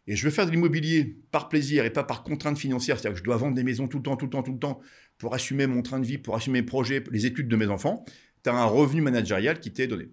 [0.07, 3.19] et je veux faire de l'immobilier par plaisir et pas par contrainte financière, c'est-à-dire que
[3.19, 4.81] je dois vendre des maisons tout le temps, tout le temps, tout le temps
[5.19, 8.05] pour assumer mon train de vie, pour assumer mes projets, les études de mes enfants,
[8.45, 10.09] tu as un revenu managérial qui t'est donné.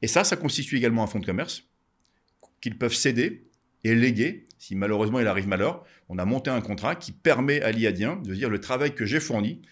[0.00, 1.64] Et ça, ça constitue également un fonds de commerce
[2.60, 3.48] qu'ils peuvent céder
[3.84, 5.84] et léguer si malheureusement il arrive malheur.
[6.08, 9.20] On a monté un contrat qui permet à l'IADien de dire le travail que j'ai
[9.20, 9.62] fourni,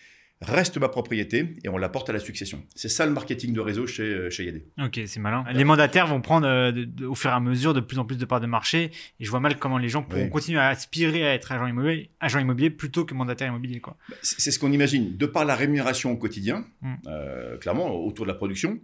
[0.43, 2.63] reste ma propriété et on l'apporte à la succession.
[2.75, 4.67] C'est ça le marketing de réseau chez, euh, chez Yadé.
[4.83, 5.45] Ok, c'est malin.
[5.53, 8.25] Les mandataires vont prendre euh, au fur et à mesure de plus en plus de
[8.25, 11.35] parts de marché et je vois mal comment les gens pourront continuer à aspirer à
[11.35, 13.81] être agent immobilier, agent immobilier plutôt que mandataire immobilier.
[13.81, 13.97] Quoi.
[14.23, 15.17] C'est ce qu'on imagine.
[15.17, 16.95] De par la rémunération au quotidien, hmm.
[17.07, 18.79] euh, clairement, autour de la production,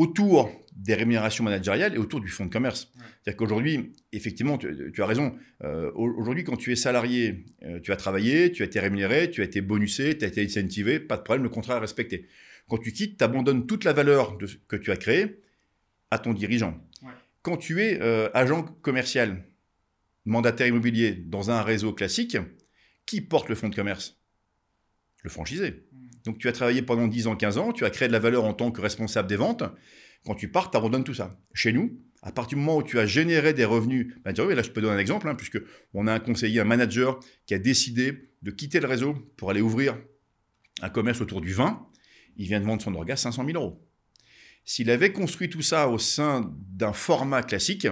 [0.00, 2.90] autour des rémunérations managériales et autour du fonds de commerce.
[2.96, 5.36] C'est-à-dire qu'aujourd'hui, effectivement, tu, as raison.
[5.62, 9.42] Euh, aujourd'hui, quand tu es salarié, euh, tu as travaillé, tu as été rémunéré, tu
[9.42, 12.28] as été bonusé, tu as été incentivé, pas de problème, le contrat est respecté.
[12.66, 15.42] Quand tu quittes, tu abandonnes toute la valeur de que tu as créé
[16.10, 16.82] à ton dirigeant.
[17.42, 19.44] Quand tu es euh, agent commercial,
[20.24, 22.38] mandataire immobilier dans un réseau classique,
[23.04, 24.18] qui porte le fonds de commerce?
[25.22, 25.84] Le franchisé.
[26.24, 28.44] Donc tu as travaillé pendant 10 ans, 15 ans, tu as créé de la valeur
[28.44, 29.64] en tant que responsable des ventes.
[30.24, 31.38] Quand tu pars, tu abandonnes tout ça.
[31.54, 34.62] Chez nous, à partir du moment où tu as généré des revenus, bah, et là
[34.62, 35.58] je peux donner un exemple, hein, puisque
[35.94, 39.62] on a un conseiller, un manager qui a décidé de quitter le réseau pour aller
[39.62, 39.96] ouvrir
[40.82, 41.86] un commerce autour du vin,
[42.36, 43.86] il vient de vendre son orga 500 000 euros.
[44.64, 47.88] S'il avait construit tout ça au sein d'un format classique,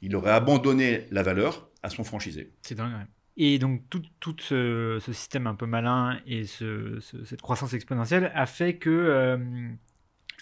[0.00, 2.54] il aurait abandonné la valeur à son franchisé.
[2.62, 3.06] C'est dingue.
[3.38, 8.74] Et donc tout, tout ce, système un peu malin et cette croissance exponentielle a fait
[8.74, 9.38] que euh,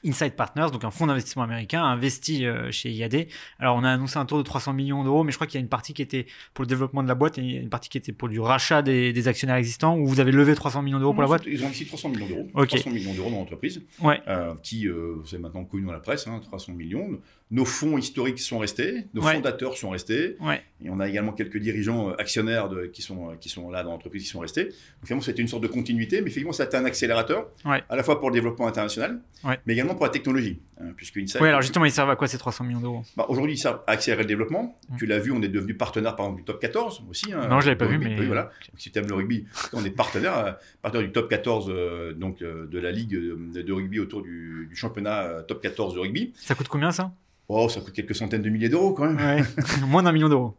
[0.04, 3.26] Inside Partners, donc un fonds d'investissement américain, a investi euh, chez IAD.
[3.58, 5.58] Alors on a annoncé un tour de 300 millions d'euros, mais je crois qu'il y
[5.58, 7.98] a une partie qui était pour le développement de la boîte et une partie qui
[7.98, 11.22] était pour du rachat des, actionnaires existants, où vous avez levé 300 millions d'euros pour
[11.22, 12.66] la boîte Ils ont investi 300 millions d'euros.
[12.66, 14.20] 300 millions d'euros dans l'entreprise, ouais.
[14.28, 17.20] euh, qui, euh, c'est maintenant connu dans la presse, hein, 300 millions.
[17.52, 20.36] Nos fonds historiques sont restés, nos fondateurs sont restés,
[20.84, 23.82] et on a également quelques dirigeants euh, actionnaires de, qui, sont, euh, qui sont là
[23.82, 24.64] dans l'entreprise qui sont restés.
[24.64, 27.96] Donc finalement, c'était une sorte de continuité, mais finalement, ça a été un accélérateur, à
[27.96, 30.60] la fois pour le développement international, mais également pour la technologie.
[30.80, 33.02] Hein, puisque oui, alors justement, ils servent à quoi ces 300 millions d'euros?
[33.16, 34.78] Bah, Aujourd'hui, ils servent à accélérer le développement.
[34.90, 34.96] Mm.
[34.98, 37.32] Tu l'as vu, on est devenu partenaire, par exemple, du top 14 aussi.
[37.32, 38.26] Hein, non, je ne l'avais pas vu, mais.
[38.26, 38.50] voilà.
[38.76, 41.72] si tu aimes le rugby, on est partenaire, euh, partenaire du top 14
[42.16, 46.32] donc, de la ligue de, rugby autour du, du championnat top 14 de rugby.
[46.36, 47.12] Ça coûte combien ça?
[47.48, 49.46] Oh, ça coûte quelques centaines de milliers d'euros quand même.
[49.86, 50.56] Moins d'un million d'euros.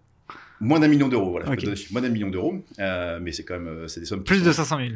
[0.59, 1.45] Moins d'un million d'euros, voilà.
[1.91, 4.23] Moins d'un million d'euros, euh, mais c'est quand même euh, c'est des sommes.
[4.23, 4.89] Plus de 500 000.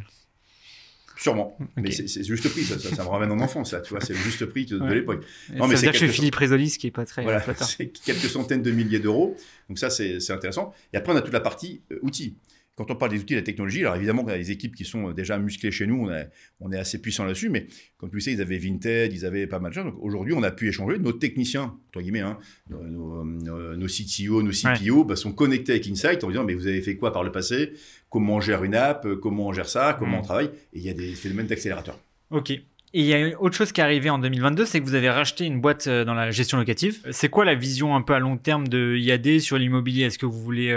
[1.17, 1.55] Sûrement.
[1.77, 4.19] Mais c'est juste prix, ça, ça, me ramène en enfance, ça, tu vois, c'est le
[4.19, 5.23] juste prix de, l'époque.
[5.53, 7.21] Non, mais c'est que Philippe Résolis qui est pas très.
[7.21, 9.37] Voilà, c'est quelques centaines de milliers d'euros.
[9.69, 10.73] Donc ça, c'est intéressant.
[10.93, 12.37] Et après, on a toute la partie euh, outils.
[12.75, 14.75] Quand on parle des outils de la technologie, alors évidemment, il y a des équipes
[14.75, 16.25] qui sont déjà musclées chez nous, on,
[16.61, 19.45] on est assez puissant là-dessus, mais comme tu le sais, ils avaient Vinted, ils avaient
[19.45, 19.85] pas mal de choses.
[19.85, 20.97] Donc aujourd'hui, on a pu échanger.
[20.97, 26.23] Nos techniciens, entre guillemets, hein, nos, nos, CTO, nos CPO, bah, sont connectés avec Insight
[26.23, 27.73] en disant Mais vous avez fait quoi par le passé?
[28.09, 29.07] Comment on gère une app?
[29.21, 29.95] Comment on gère ça?
[29.99, 30.49] Comment on travaille?
[30.73, 31.99] Et il y a des phénomènes d'accélérateur.
[32.29, 32.51] Ok.
[32.93, 35.09] Et il y a autre chose qui est arrivée en 2022, c'est que vous avez
[35.09, 36.99] racheté une boîte euh, dans la gestion locative.
[37.11, 40.03] C'est quoi la vision un peu à long terme de IAD sur l'immobilier?
[40.05, 40.71] Est-ce que vous voulez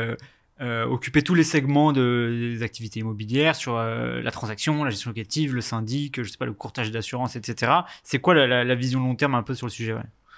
[0.64, 5.54] euh, occuper tous les segments des activités immobilières sur euh, la transaction, la gestion locative,
[5.54, 7.72] le syndic, je sais pas, le courtage d'assurance, etc.
[8.02, 9.94] C'est quoi la, vision long terme un peu sur le sujet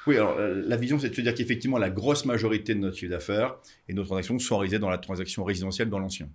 [0.09, 3.11] Oui, alors la vision, c'est de se dire qu'effectivement, la grosse majorité de notre chiffre
[3.11, 3.55] d'affaires
[3.89, 6.29] et nos transactions sont réalisées dans la transaction résidentielle dans l'ancien.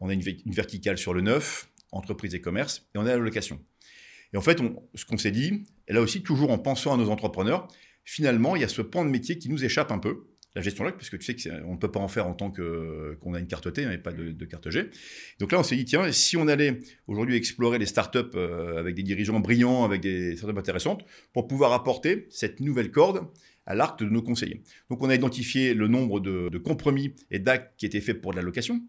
[0.00, 3.58] On a une, verticale sur le neuf, entreprise et commerce, et on a la location.
[4.32, 4.60] Et en fait,
[4.94, 7.66] ce qu'on s'est dit, et là aussi, toujours en pensant à nos entrepreneurs,
[8.04, 10.84] finalement, il y a ce pan de métier qui nous échappe un peu la gestion
[10.84, 13.38] log, parce que tu sais qu'on ne peut pas en faire en tant qu'on a
[13.38, 14.90] une carte T, et hein, pas de, carte G.
[15.38, 18.94] Donc là, on s'est dit, tiens, si on allait aujourd'hui explorer les startups euh, avec
[18.94, 23.28] des dirigeants brillants, avec des startups intéressantes, pour pouvoir apporter cette nouvelle corde
[23.66, 24.62] à l'arc de nos conseillers.
[24.88, 28.36] Donc on a identifié le nombre de, compromis et d'actes qui étaient faits pour de
[28.36, 28.80] la location.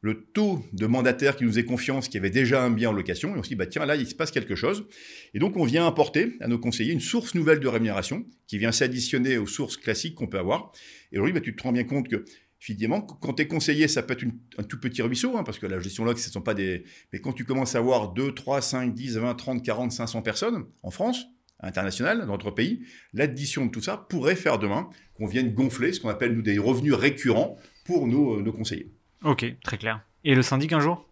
[0.00, 3.34] Le taux de mandataires qui nous aient confiance, qui avaient déjà un bien en location,
[3.34, 4.86] et on se dit, bah, tiens, là, il se passe quelque chose.
[5.34, 8.72] Et donc, on vient apporter à nos conseillers une source nouvelle de rémunération qui vient
[8.72, 10.72] s'additionner aux sources classiques qu'on peut avoir.
[11.12, 12.24] Et aujourd'hui, bah, tu te rends bien compte que,
[12.58, 14.24] finalement, quand tu es conseiller, ça peut être
[14.58, 16.84] un tout petit ruisseau, hein, parce que la gestion log, ce ne sont pas des...
[17.12, 20.66] Mais quand tu commences à avoir 2, 3, 5, 10, 20, 30, 40, 500 personnes
[20.82, 21.26] en France,
[21.60, 26.00] international, dans notre pays, l'addition de tout ça pourrait faire demain qu'on vienne gonfler ce
[26.00, 28.92] qu'on appelle, nous, des revenus récurrents pour nos conseillers.
[29.24, 30.00] Ok, très clair.
[30.24, 31.06] Et le syndic un jour?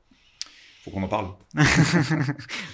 [0.84, 1.28] Faut qu'on en parle.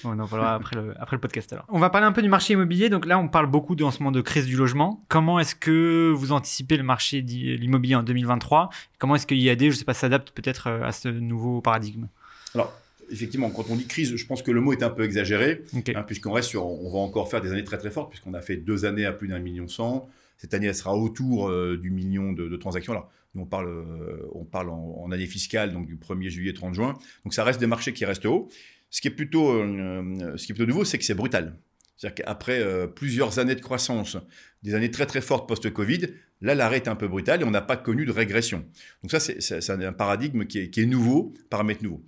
[0.04, 1.64] on en parlera après le, après le podcast alors.
[1.68, 2.88] On va parler un peu du marché immobilier.
[2.88, 5.04] Donc là, on parle beaucoup de, en ce moment de crise du logement.
[5.08, 9.60] Comment est-ce que vous anticipez le marché de l'immobilier en 2023 Comment est-ce que IAD,
[9.60, 12.08] je ne sais pas, s'adapte peut-être euh, à ce nouveau paradigme?
[12.52, 12.72] Alors,
[13.12, 15.62] effectivement, quand on dit crise, je pense que le mot est un peu exagéré,
[15.94, 18.40] hein, puisqu'on reste sur, on va encore faire des années très très fortes, puisqu'on a
[18.40, 20.08] fait deux années à plus d'un million cent.
[20.36, 22.92] Cette année, elle sera autour euh, du million de, de transactions.
[22.92, 26.98] Alors, on parle, euh, on parle en, année fiscale, donc du 1er juillet, 30 juin.
[27.24, 28.48] Donc ça reste des marchés qui restent hauts.
[28.90, 31.56] Ce qui est plutôt, euh, ce qui est plutôt nouveau, c'est que c'est brutal.
[31.96, 34.16] C'est-à-dire qu'après euh, plusieurs années de croissance,
[34.62, 36.08] des années très très fortes post-Covid,
[36.40, 38.64] là l'arrêt est un peu brutal et on n'a pas connu de régression.
[39.02, 42.02] Donc ça, c'est un paradigme qui est, qui est nouveau, paramètre nouveau.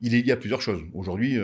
[0.00, 0.82] Il y a plusieurs choses.
[0.92, 1.38] Aujourd'hui,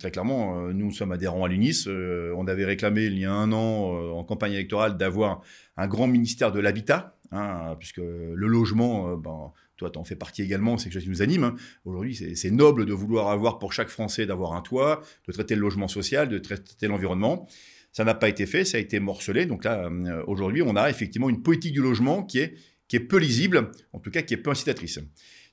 [0.00, 1.86] très clairement, nous sommes adhérents à l'UNIS.
[1.86, 5.42] on avait réclamé il y a un an en campagne électorale d'avoir
[5.76, 10.16] un grand ministère de l'habitat, hein, puisque le logement, euh, ben, toi, tu en fais
[10.16, 11.44] partie également, c'est quelque chose qui nous anime.
[11.44, 11.56] Hein.
[11.84, 15.60] Aujourd'hui, c'est noble de vouloir avoir pour chaque Français d'avoir un toit, de traiter le
[15.60, 17.48] logement social, de traiter l'environnement.
[17.92, 19.46] Ça n'a pas été fait, ça a été morcelé.
[19.46, 22.54] Donc là, euh, aujourd'hui, on a effectivement une politique du logement qui est,
[22.88, 24.94] qui est peu lisible, en tout cas qui est peu incitatrice.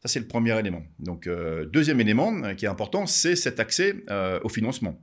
[0.02, 0.84] Ça, c'est le premier élément.
[1.00, 4.04] Donc, euh, deuxième élément qui est important, c'est cet accès
[4.44, 5.00] au financement.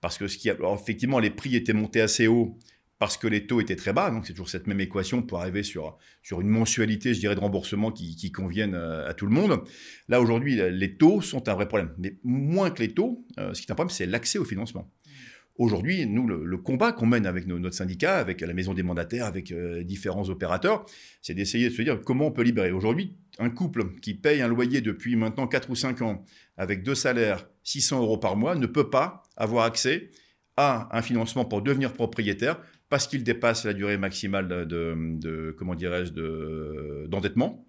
[0.00, 2.58] Parce que ce qui a, effectivement, les prix étaient montés assez haut
[3.00, 4.10] parce que les taux étaient très bas.
[4.10, 7.40] Donc, c'est toujours cette même équation pour arriver sur, sur une mensualité, je dirais, de
[7.40, 9.62] remboursement qui, qui convienne euh, à tout le monde.
[10.08, 11.94] Là, aujourd'hui, les taux sont un vrai problème.
[11.96, 14.92] Mais moins que les taux, euh, ce qui est un problème, c'est l'accès au financement.
[15.56, 19.50] Aujourd'hui, nous, le, combat qu'on mène avec notre syndicat, avec la maison des mandataires, avec
[19.50, 20.84] euh, différents opérateurs,
[21.22, 22.70] c'est d'essayer de se dire comment on peut libérer.
[22.70, 26.24] Aujourd'hui, un couple qui paye un loyer depuis maintenant 4 ou 5 ans
[26.58, 30.10] avec deux salaires, 600 euros par mois, ne peut pas avoir accès
[30.58, 37.06] à un financement pour devenir propriétaire parce qu'il dépasse la durée maximale de, comment dirais-je,
[37.06, 37.66] d'endettement.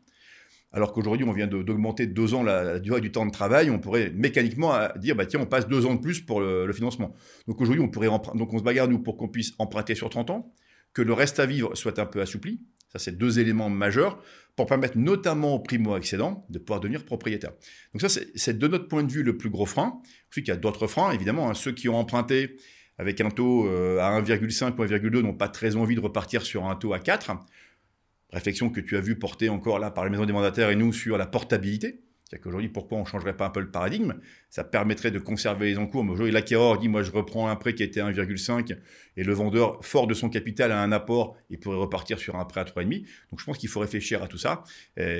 [0.73, 3.79] alors qu'aujourd'hui, on vient d'augmenter de deux ans la, durée du temps de travail, on
[3.79, 7.13] pourrait mécaniquement euh, dire, bah, tiens, on passe deux ans de plus pour le, financement.
[7.47, 10.31] Donc aujourd'hui, on pourrait donc on se bagarre, nous, pour qu'on puisse emprunter sur 30
[10.31, 10.53] ans,
[10.93, 12.59] que le reste à vivre soit un peu assoupli.
[12.91, 14.21] Ça, c'est deux éléments majeurs
[14.55, 17.53] pour permettre notamment aux primo-accédants de pouvoir devenir propriétaires.
[17.93, 20.01] Donc ça, c'est de notre point de vue le plus gros frein.
[20.29, 21.49] Ensuite, il y a d'autres freins, évidemment.
[21.49, 21.53] Hein.
[21.53, 22.57] ceux qui ont emprunté
[23.01, 26.67] avec un taux euh, à 1,5 ou 1,2 n'ont pas très envie de repartir sur
[26.67, 27.31] un taux à 4.
[28.31, 30.93] Réflexion que tu as vu porter encore là par la maison des mandataires et nous
[30.93, 32.03] sur la portabilité.
[32.23, 34.13] C'est-à-dire qu'aujourd'hui, pourquoi on ne changerait pas un peu le paradigme?
[34.51, 36.03] Ça permettrait de conserver les encours.
[36.03, 38.77] Mais aujourd'hui, l'acquéreur dit, moi, je reprends un prêt qui était à 1,5
[39.17, 42.45] et le vendeur, fort de son capital, a un apport, il pourrait repartir sur un
[42.45, 43.01] prêt à 3,5.
[43.31, 44.63] Donc, je pense qu'il faut réfléchir à tout ça.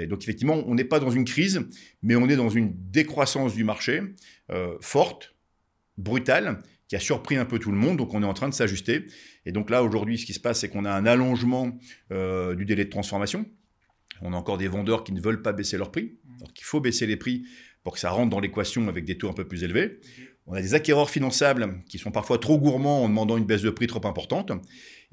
[0.08, 1.67] donc, effectivement, on n'est pas dans une crise,
[2.04, 4.04] mais on est dans une décroissance du marché
[4.52, 5.36] euh, forte,
[5.98, 7.95] brutale, qui a surpris un peu tout le monde.
[7.95, 9.06] Donc, on est en train de s'ajuster.
[9.45, 11.71] Et donc là, aujourd'hui, ce qui se passe, c'est qu'on a un allongement
[12.12, 13.45] euh, du délai de transformation.
[14.21, 16.17] On a encore des vendeurs qui ne veulent pas baisser leurs prix.
[16.41, 17.45] Donc, il faut baisser les prix
[17.86, 20.01] pour que ça rentre dans l'équation avec des taux un peu plus élevés.
[20.47, 23.69] On a des acquéreurs finançables qui sont parfois trop gourmands en demandant une baisse de
[23.69, 24.51] prix trop importante.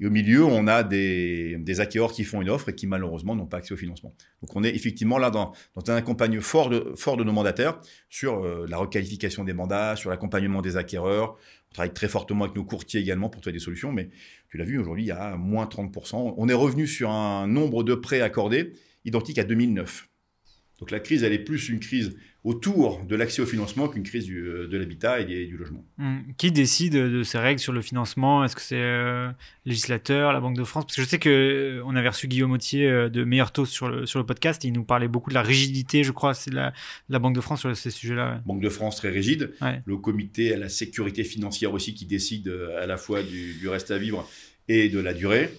[0.01, 3.35] Et au milieu, on a des, des acquéreurs qui font une offre et qui malheureusement
[3.35, 4.13] n'ont pas accès au financement.
[4.41, 7.79] Donc on est effectivement là dans, dans un accompagnement fort de, fort de nos mandataires
[8.09, 11.37] sur euh, la requalification des mandats, sur l'accompagnement des acquéreurs.
[11.71, 14.09] On travaille très fortement avec nos courtiers également pour trouver des solutions, mais
[14.49, 16.33] tu l'as vu, aujourd'hui, il y a moins 30%.
[16.35, 18.73] On est revenu sur un nombre de prêts accordés
[19.05, 20.09] identique à 2009.
[20.79, 24.29] Donc la crise, elle est plus une crise autour de l'accès au financement qu'une crise
[24.31, 25.83] euh, de l'habitat et du logement.
[25.97, 26.19] Hmm.
[26.37, 28.45] Qui décide de ces règles sur le financement?
[28.45, 29.31] Est-ce que c'est le euh,
[29.65, 30.85] législateur, la Banque de France?
[30.85, 34.05] Parce que je sais qu'on euh, avait reçu Guillaume Autier de Meilleur Taux sur le,
[34.05, 34.63] sur le podcast.
[34.63, 36.71] Et il nous parlait beaucoup de la rigidité, je crois, c'est la,
[37.09, 38.41] la Banque de France sur ces sujets-là.
[38.45, 39.51] Banque de France très rigide.
[39.85, 43.91] Le comité à la sécurité financière aussi qui décide à la fois du, du reste
[43.91, 44.27] à vivre
[44.69, 45.49] et de la durée.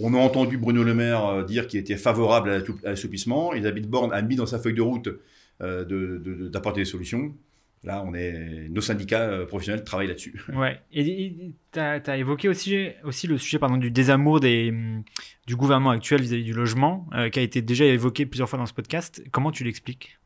[0.00, 3.52] On a entendu Bruno Le Maire dire qu'il était favorable à l'assouplissement.
[3.52, 5.08] Elisabeth Borne a mis dans sa feuille de route
[5.62, 7.34] euh, d'apporter des solutions.
[7.82, 10.42] Là, on est, nos syndicats euh, professionnels travaillent là-dessus.
[10.54, 10.80] Ouais.
[10.92, 14.72] Et tu as, évoqué aussi, aussi le sujet pardon, du désamour des,
[15.46, 18.72] du gouvernement actuel vis-à-vis du logement, qui a été déjà évoqué plusieurs fois dans ce
[18.72, 19.22] podcast.
[19.30, 20.18] Comment tu l'expliques?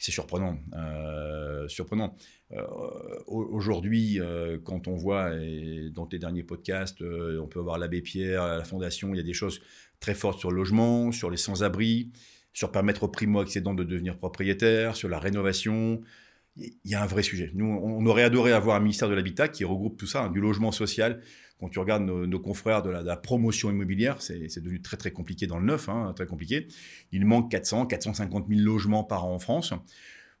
[0.00, 0.58] C'est surprenant.
[0.74, 2.14] Euh, surprenant.
[2.52, 2.64] Euh,
[3.26, 8.46] aujourd'hui, euh, quand on voit, et dans tes derniers podcasts, on peut voir l'abbé Pierre,
[8.58, 9.60] la Fondation, il y a des choses
[10.00, 12.10] très fortes sur le logement, sur les sans-abri,
[12.58, 16.00] sur permettre aux primo-accédants de devenir propriétaires, sur la rénovation.
[16.56, 17.52] Il y a un vrai sujet.
[17.54, 20.40] Nous, on aurait adoré avoir un ministère de l'Habitat qui regroupe tout ça, hein, du
[20.40, 21.20] logement social.
[21.60, 25.60] Quand tu regardes nos, confrères de la, promotion immobilière, c'est devenu très très compliqué dans
[25.60, 26.66] le neuf, hein, très compliqué.
[27.12, 29.72] Il manque 400, 450 000 logements par an en France.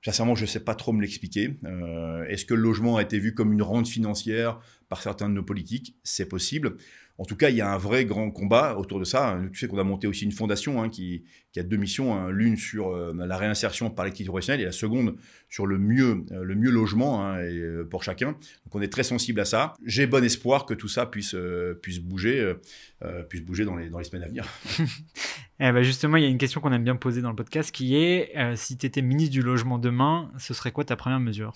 [0.04, 1.56] Sincèrement, je ne sais pas trop me l'expliquer.
[1.64, 5.34] Euh, est-ce que le logement a été vu comme une rente financière par certains de
[5.34, 5.96] nos politiques?
[6.02, 6.78] C'est possible.
[7.18, 9.40] En tout cas, il y a un vrai grand combat autour de ça.
[9.52, 11.24] Tu sais qu'on a monté aussi une fondation hein, qui,
[11.56, 12.30] a deux missions, hein.
[12.30, 15.16] l'une sur euh, la réinsertion par l'activité professionnelle et la seconde
[15.48, 18.28] sur le mieux, euh, le mieux logement hein, euh, pour chacun.
[18.28, 19.74] Donc on est très sensible à ça.
[19.84, 21.34] J'ai bon espoir que tout ça puisse,
[21.82, 22.54] puisse, bouger,
[23.28, 24.46] puisse bouger dans les, dans les semaines à venir.
[25.58, 27.72] eh ben justement, il y a une question qu'on aime bien poser dans le podcast
[27.72, 31.54] qui est si tu étais ministre du Logement demain, ce serait quoi ta première mesure?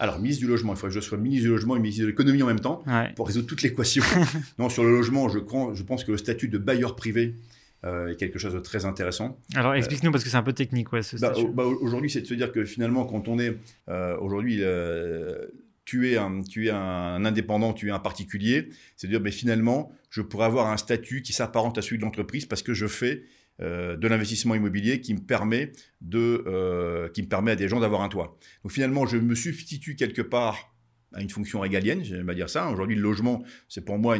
[0.00, 2.08] Alors, ministre du Logement, il faudrait que je sois ministre du Logement et ministre de
[2.08, 2.82] l'Économie en même temps
[3.16, 4.02] pour résoudre toute l'équation.
[4.58, 5.38] non, sur le logement, je,
[5.74, 7.36] je pense que le statut de bailleur privé
[7.84, 9.38] euh, est quelque chose de très intéressant.
[9.54, 12.26] Alors, explique-nous, parce que c'est un peu technique, ouais, ce bah, bah, Aujourd'hui, c'est de
[12.26, 13.58] se dire que finalement, quand on est
[13.90, 15.46] euh, aujourd'hui euh,
[15.84, 19.32] tu es, un, tu es un indépendant, tu es un particulier, c'est à dire, mais
[19.32, 22.86] finalement, je pourrais avoir un statut qui s'apparente à celui de l'entreprise parce que je
[22.86, 23.24] fais
[23.62, 27.80] euh, de l'investissement immobilier qui me permet de, euh, qui me permet à des gens
[27.80, 28.38] d'avoir un toit.
[28.62, 30.74] Donc finalement, je me substitue quelque part
[31.12, 32.70] à une fonction régalienne, j'aime dire ça.
[32.70, 34.16] Aujourd'hui, le logement, c'est pour moi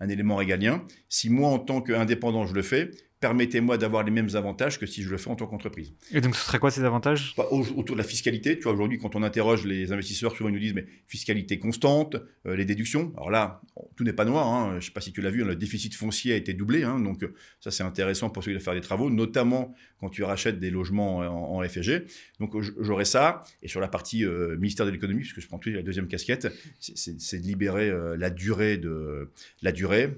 [0.00, 0.84] un élément régalien.
[1.08, 2.90] Si moi, en tant qu'indépendant, je le fais,
[3.24, 5.94] permettez-moi d'avoir les mêmes avantages que si je le fais en tant qu'entreprise.
[6.12, 7.32] Et donc, ce serait quoi ces avantages?
[7.38, 8.58] Bah, Autour de la fiscalité.
[8.58, 12.16] Tu vois, aujourd'hui, quand on interroge les investisseurs, souvent ils nous disent, mais fiscalité constante,
[12.46, 13.14] euh, les déductions.
[13.16, 13.62] Alors là,
[13.96, 14.46] tout n'est pas noir.
[14.46, 14.72] Hein.
[14.72, 16.82] Je ne sais pas si tu l'as vu, le déficit foncier a été doublé.
[16.82, 17.00] Hein.
[17.00, 20.22] donc, euh, ça, c'est intéressant pour ceux qui veulent faire des travaux, notamment quand tu
[20.22, 22.04] rachètes des logements en, en FG.
[22.40, 23.42] Donc, j'aurai ça.
[23.62, 26.48] Et sur la partie euh, ministère de l'économie, puisque je prends tout la deuxième casquette,
[26.78, 29.30] c'est de libérer la durée de
[29.62, 30.14] la durée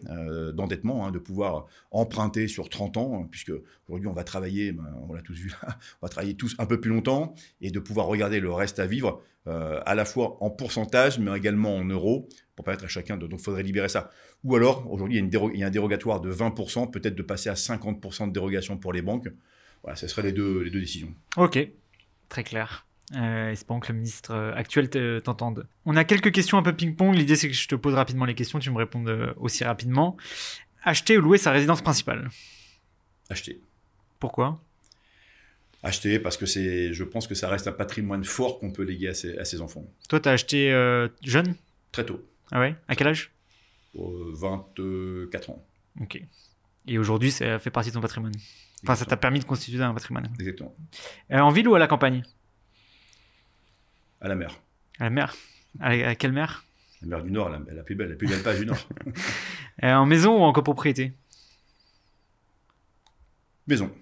[0.55, 3.53] d'endettement, hein, de pouvoir emprunter sur 30 Hein, puisque
[3.89, 6.67] aujourd'hui on va travailler, ben, on l'a tous vu là, on va travailler tous un
[6.67, 10.39] peu plus longtemps et de pouvoir regarder le reste à vivre euh, à la fois
[10.41, 13.27] en pourcentage mais également en euros pour permettre à chacun de.
[13.27, 14.11] Donc il faudrait libérer ça.
[14.45, 18.29] Ou alors aujourd'hui il, y a un dérogatoire de 20%, peut-être de passer à 50%
[18.29, 19.29] de dérogation pour les banques.
[19.83, 21.15] Voilà, ce seraient les deux, les deux décisions.
[21.37, 21.59] Ok,
[22.29, 22.87] très clair.
[23.15, 24.91] Euh, espérons que le ministre euh, actuel
[25.23, 25.69] t'entende.
[25.85, 27.15] On a quelques questions un peu ping-pong.
[27.15, 30.17] L'idée, c'est que je te pose rapidement les questions, tu me réponds euh, aussi rapidement.
[30.83, 32.29] Acheter ou louer sa résidence principale?
[33.31, 33.61] Acheter.
[34.19, 34.61] Pourquoi?
[35.83, 39.09] Acheter parce que c'est, je pense que ça reste un patrimoine fort qu'on peut léguer
[39.09, 39.85] à ses, enfants.
[40.09, 41.55] Toi, tu as acheté euh, jeune?
[41.93, 42.25] Très tôt.
[42.51, 42.75] Ah ouais?
[42.89, 43.33] À quel âge?
[43.95, 45.65] 24 ans.
[46.01, 46.21] Ok.
[46.89, 48.35] Et aujourd'hui, ça fait partie de ton patrimoine
[48.83, 50.31] Enfin, ça t'a permis de constituer un patrimoine.
[50.39, 50.75] Exactement.
[51.33, 52.23] Euh, en ville ou à la campagne?
[54.21, 54.61] À la mer.
[54.99, 55.35] À la mer
[55.81, 56.65] à, quelle mer?
[57.03, 58.89] La mer du Nord, la, la, plus belle, la plus belle page du Nord.
[59.85, 61.13] Euh, en maison ou en copropriété?
[63.67, 63.93] Maison.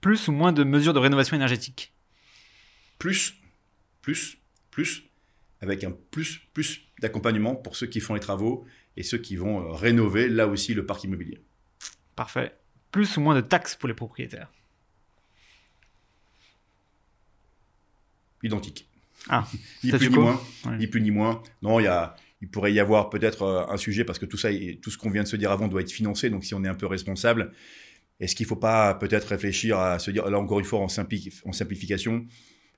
[0.00, 1.92] Plus ou moins de mesures de rénovation énergétique
[2.98, 3.34] Plus,
[4.02, 4.38] plus,
[4.70, 5.04] plus,
[5.60, 9.60] avec un plus, plus d'accompagnement pour ceux qui font les travaux et ceux qui vont
[9.60, 11.40] euh, rénover là aussi le parc immobilier.
[12.16, 12.56] Parfait.
[12.90, 14.50] Plus ou moins de taxes pour les propriétaires
[18.42, 18.88] Identique.
[19.28, 19.46] Ah,
[19.84, 20.40] ni plus ni moins.
[20.78, 21.42] Ni plus ni moins.
[21.62, 24.38] Non, il y a, il pourrait y avoir peut-être euh, un sujet parce que tout
[24.38, 24.48] ça,
[24.80, 26.30] tout ce qu'on vient de se dire avant doit être financé.
[26.30, 27.52] Donc, si on est un peu responsable,
[28.20, 30.88] est-ce qu'il ne faut pas peut-être réfléchir à se dire, là encore une fois, en,
[30.88, 32.26] simplification,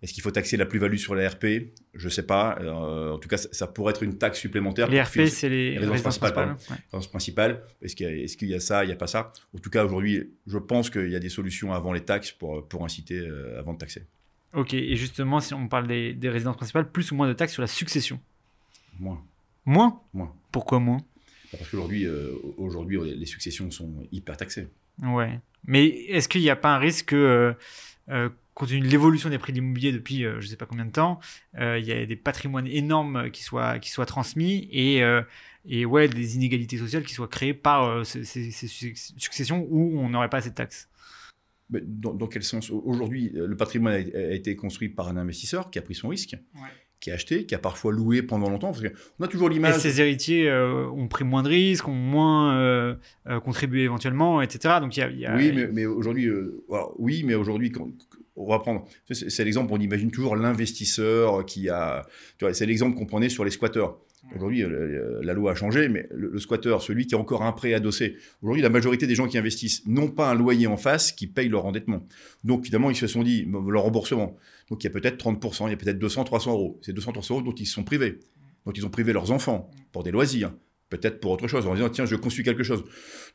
[0.03, 1.47] est-ce qu'il faut taxer la plus-value sur la RP
[1.95, 2.59] Je ne sais pas.
[2.61, 4.89] Euh, en tout cas, ça, pourrait être une taxe supplémentaire.
[4.89, 6.03] Les RP, c'est les, résidences
[7.09, 7.63] principales.
[7.83, 9.33] Est-ce qu'il y, a ça, il n'y a pas ça?
[9.55, 12.67] En tout cas, aujourd'hui, je pense qu'il y a des solutions avant les taxes pour,
[12.67, 14.07] pour inciter euh, avant de taxer.
[14.55, 17.63] Ok, et justement, si on parle des, résidences principales, plus ou moins de taxes sur
[17.63, 18.21] la succession?
[18.99, 19.23] Moins.
[19.65, 20.01] Moins?
[20.13, 20.35] Moins.
[20.51, 20.99] Pourquoi moins?
[21.53, 24.67] Parce qu'aujourd'hui, euh, aujourd'hui, les successions sont hyper taxées.
[25.01, 25.41] Ouais.
[25.65, 27.53] Mais est-ce qu'il n'y a pas un risque que, euh,
[28.11, 30.67] euh, compte tenu de l'évolution des prix de l'immobilier depuis euh, je ne sais pas
[30.67, 31.21] combien de temps,
[31.57, 35.03] il y a des patrimoines énormes qui soient, qui soient transmis et,
[35.65, 40.39] et ouais, des inégalités sociales qui soient créées par ces, successions où on n'aurait pas
[40.39, 40.89] assez de taxes?
[41.71, 42.69] Dans, dans, quel sens?
[42.69, 46.37] Aujourd'hui, le patrimoine a, a, été construit par un investisseur qui a pris son risque.
[46.55, 46.69] Ouais
[47.03, 48.71] qui a acheté, qui a parfois loué pendant longtemps.
[48.71, 48.85] Parce
[49.19, 49.77] on a toujours l'image.
[49.77, 52.95] Et ses héritiers euh, ont pris moins de risques, ont moins euh,
[53.27, 54.77] euh, contribué éventuellement, etc.
[54.81, 56.31] Donc il y a, Oui, mais, aujourd'hui,
[56.99, 57.73] oui, mais aujourd'hui,
[58.37, 58.85] on va prendre.
[59.11, 62.07] C'est l'exemple, on imagine toujours l'investisseur qui a.
[62.53, 63.99] C'est l'exemple qu'on prenait sur les squatteurs.
[64.37, 64.65] Aujourd'hui,
[65.23, 68.63] la loi a changé, mais le, squatteur, celui qui a encore un prêt adossé, aujourd'hui,
[68.63, 71.67] la majorité des gens qui investissent n'ont pas un loyer en face qui paye leur
[71.67, 72.07] endettement.
[72.45, 74.37] Donc, évidemment, ils se sont dit, leur remboursement.
[74.73, 76.81] Donc il y a peut-être 30%, il y a peut-être 200, 300 euros.
[76.81, 78.21] C'est 200, 300 euros dont ils se sont privés.
[78.65, 80.51] Donc ils ont privé leurs enfants pour des loisirs,
[80.89, 82.83] peut-être pour autre chose, en disant tiens, je construis quelque chose.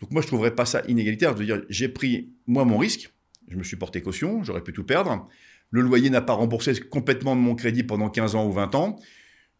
[0.01, 3.13] Donc moi, je ne trouverais pas ça inégalitaire de dire j'ai pris moi mon risque,
[3.49, 5.27] je me suis porté caution, j'aurais pu tout perdre.
[5.69, 8.95] Le loyer n'a pas remboursé complètement de mon crédit pendant 15 ans ou 20 ans.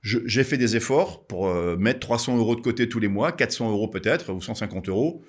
[0.02, 3.70] J'ai fait des efforts pour euh, mettre 300 euros de côté tous les mois, 400
[3.70, 5.24] euros peut-être, ou 150 euros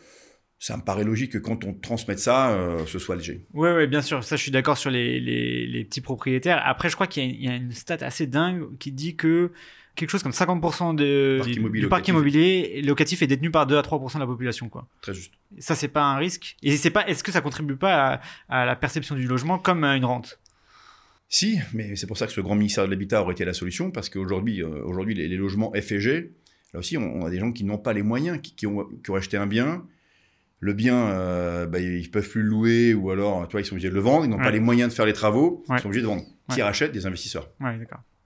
[0.59, 3.45] ça me paraît logique que quand on transmet ça, euh, ce soit léger.
[3.55, 4.25] Oui, ouais, bien sûr.
[4.25, 6.61] Ça, je suis d'accord sur les, les, les, petits propriétaires.
[6.65, 9.53] Après, je crois qu'il y, y, a une stat assez dingue qui dit que
[9.95, 13.67] quelque chose comme 50% de, Parc du, immobilier du parc immobilier locatif est détenu par
[13.67, 14.69] 2 à 3% de la population.
[14.69, 14.89] Quoi.
[15.01, 15.33] Très juste.
[15.59, 16.57] Ça, c'est pas un risque.
[16.63, 19.85] Et c'est pas, est-ce que ça contribue pas à, à la perception du logement comme
[19.85, 20.41] à une rente?
[21.29, 23.91] Si, mais c'est pour ça que ce grand ministère de l'Habitat aurait été la solution,
[23.91, 26.33] parce qu'aujourd'hui, euh, aujourd'hui, les, les logements F et G,
[26.73, 28.89] là aussi, on, on a des gens qui n'ont pas les moyens, qui, qui, ont,
[29.05, 29.85] qui ont acheté un bien.
[30.61, 33.75] Le bien, euh, bah, ils peuvent plus le louer, ou alors, tu vois, ils sont
[33.75, 34.43] obligés de le vendre, ils n'ont Ouais.
[34.45, 35.77] pas les moyens de faire les travaux, Ouais.
[35.79, 36.23] ils sont obligés de vendre.
[36.51, 36.63] Qui Ouais.
[36.63, 37.49] rachètent Des investisseurs,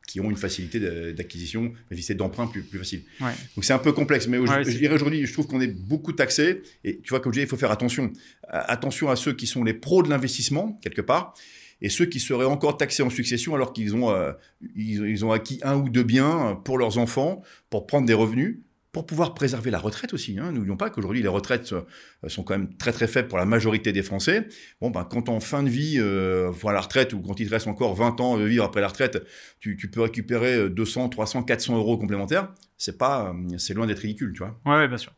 [0.07, 0.81] qui ont une facilité
[1.13, 3.03] d'acquisition, une facilité d'emprunt plus, plus facile.
[3.21, 6.63] Donc c'est un peu complexe, mais je, dirais aujourd'hui, je trouve qu'on est beaucoup taxé,
[6.85, 8.05] et tu vois, comme je disais, il faut faire attention.
[8.53, 11.35] Euh, Attention à ceux qui sont les pros de l'investissement, quelque part,
[11.83, 14.33] et ceux qui seraient encore taxés en succession alors qu'ils ont, euh,
[14.77, 18.59] ils, ils ont acquis un ou deux biens pour leurs enfants, pour prendre des revenus,
[18.93, 20.39] pour pouvoir préserver la retraite aussi.
[20.39, 20.53] Hein.
[20.53, 21.83] N'oublions pas qu'aujourd'hui, les retraites euh,
[22.29, 24.47] sont quand même très très faibles pour la majorité des Français.
[24.81, 27.53] Bon, ben, quand en fin de vie, euh, voilà la retraite, ou quand il te
[27.53, 29.27] reste encore 20 ans de vivre après la retraite,
[29.61, 32.53] tu, tu peux récupérer euh, 200, 300, 400 euros complémentaires.
[32.77, 34.61] C'est pas, euh, c'est loin d'être ridicule, tu vois.
[34.67, 35.13] Ouais, ouais, bien sûr.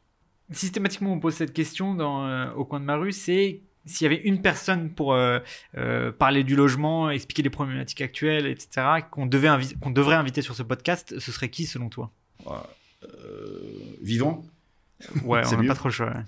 [0.50, 4.06] Systématiquement, on pose cette question dans, euh, au coin de ma rue, c'est s'il y
[4.06, 5.38] avait une personne pour euh,
[5.76, 9.48] euh, parler du logement, expliquer les problématiques actuelles, etc., qu'on devait
[9.80, 12.10] qu'on devrait inviter sur ce podcast, ce serait qui selon toi?
[14.02, 14.44] Vivant
[15.24, 16.06] Ouais, on n'a pas trop le choix.
[16.08, 16.22] ouais.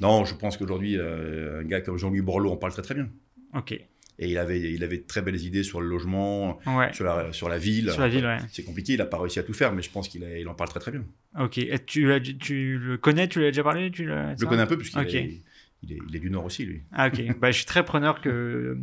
[0.00, 3.08] Non, je pense qu'aujourd'hui, euh, un gars comme Jean-Louis Borloo en parle très très bien.
[3.54, 3.72] Ok.
[3.72, 6.92] Et il avait, il avait de très belles idées sur le logement, Ouais.
[6.92, 7.90] sur la, sur la ville.
[7.90, 8.38] Sur la ville, ouais.
[8.52, 10.54] C'est compliqué, il n'a pas réussi à tout faire, mais je pense qu'il il en
[10.54, 11.04] parle très très bien.
[11.38, 11.58] Ok.
[11.58, 14.46] Et tu, l'as- tu le connais Tu lui as déjà parlé tu l'as- Je le
[14.46, 15.40] connais un peu, puisqu'il est,
[15.82, 16.82] il est, il est du Nord aussi, lui.
[16.92, 17.22] Ah, ok.
[17.40, 18.76] bah, je suis très preneur que,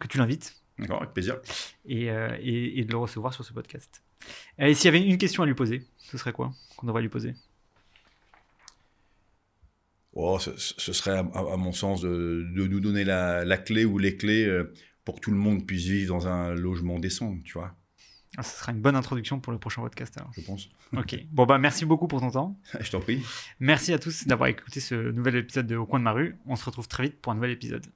[0.00, 1.38] que tu l'invites D'accord, avec plaisir.
[1.86, 4.02] et, euh, et, et de le recevoir sur ce podcast.
[4.58, 7.08] Et s'il y avait une question à lui poser, ce serait quoi qu'on devrait lui
[7.08, 7.34] poser?
[10.14, 13.84] Oh, ce, ce serait, à, à mon sens, de, de nous donner la, la clé
[13.84, 14.72] ou les clés euh,
[15.04, 17.76] pour que tout le monde puisse vivre dans un logement décent, tu vois,
[18.36, 20.30] ah, Ce sera une bonne introduction pour le prochain podcast alors.
[20.34, 20.68] je pense.
[20.96, 21.16] Ok.
[21.30, 22.58] Bon, bah, merci beaucoup pour ton temps.
[22.80, 23.22] je t'en prie.
[23.60, 26.36] Merci à tous d'avoir écouté ce nouvel épisode de Au coin de ma rue.
[26.46, 27.86] On se retrouve très vite pour un nouvel épisode.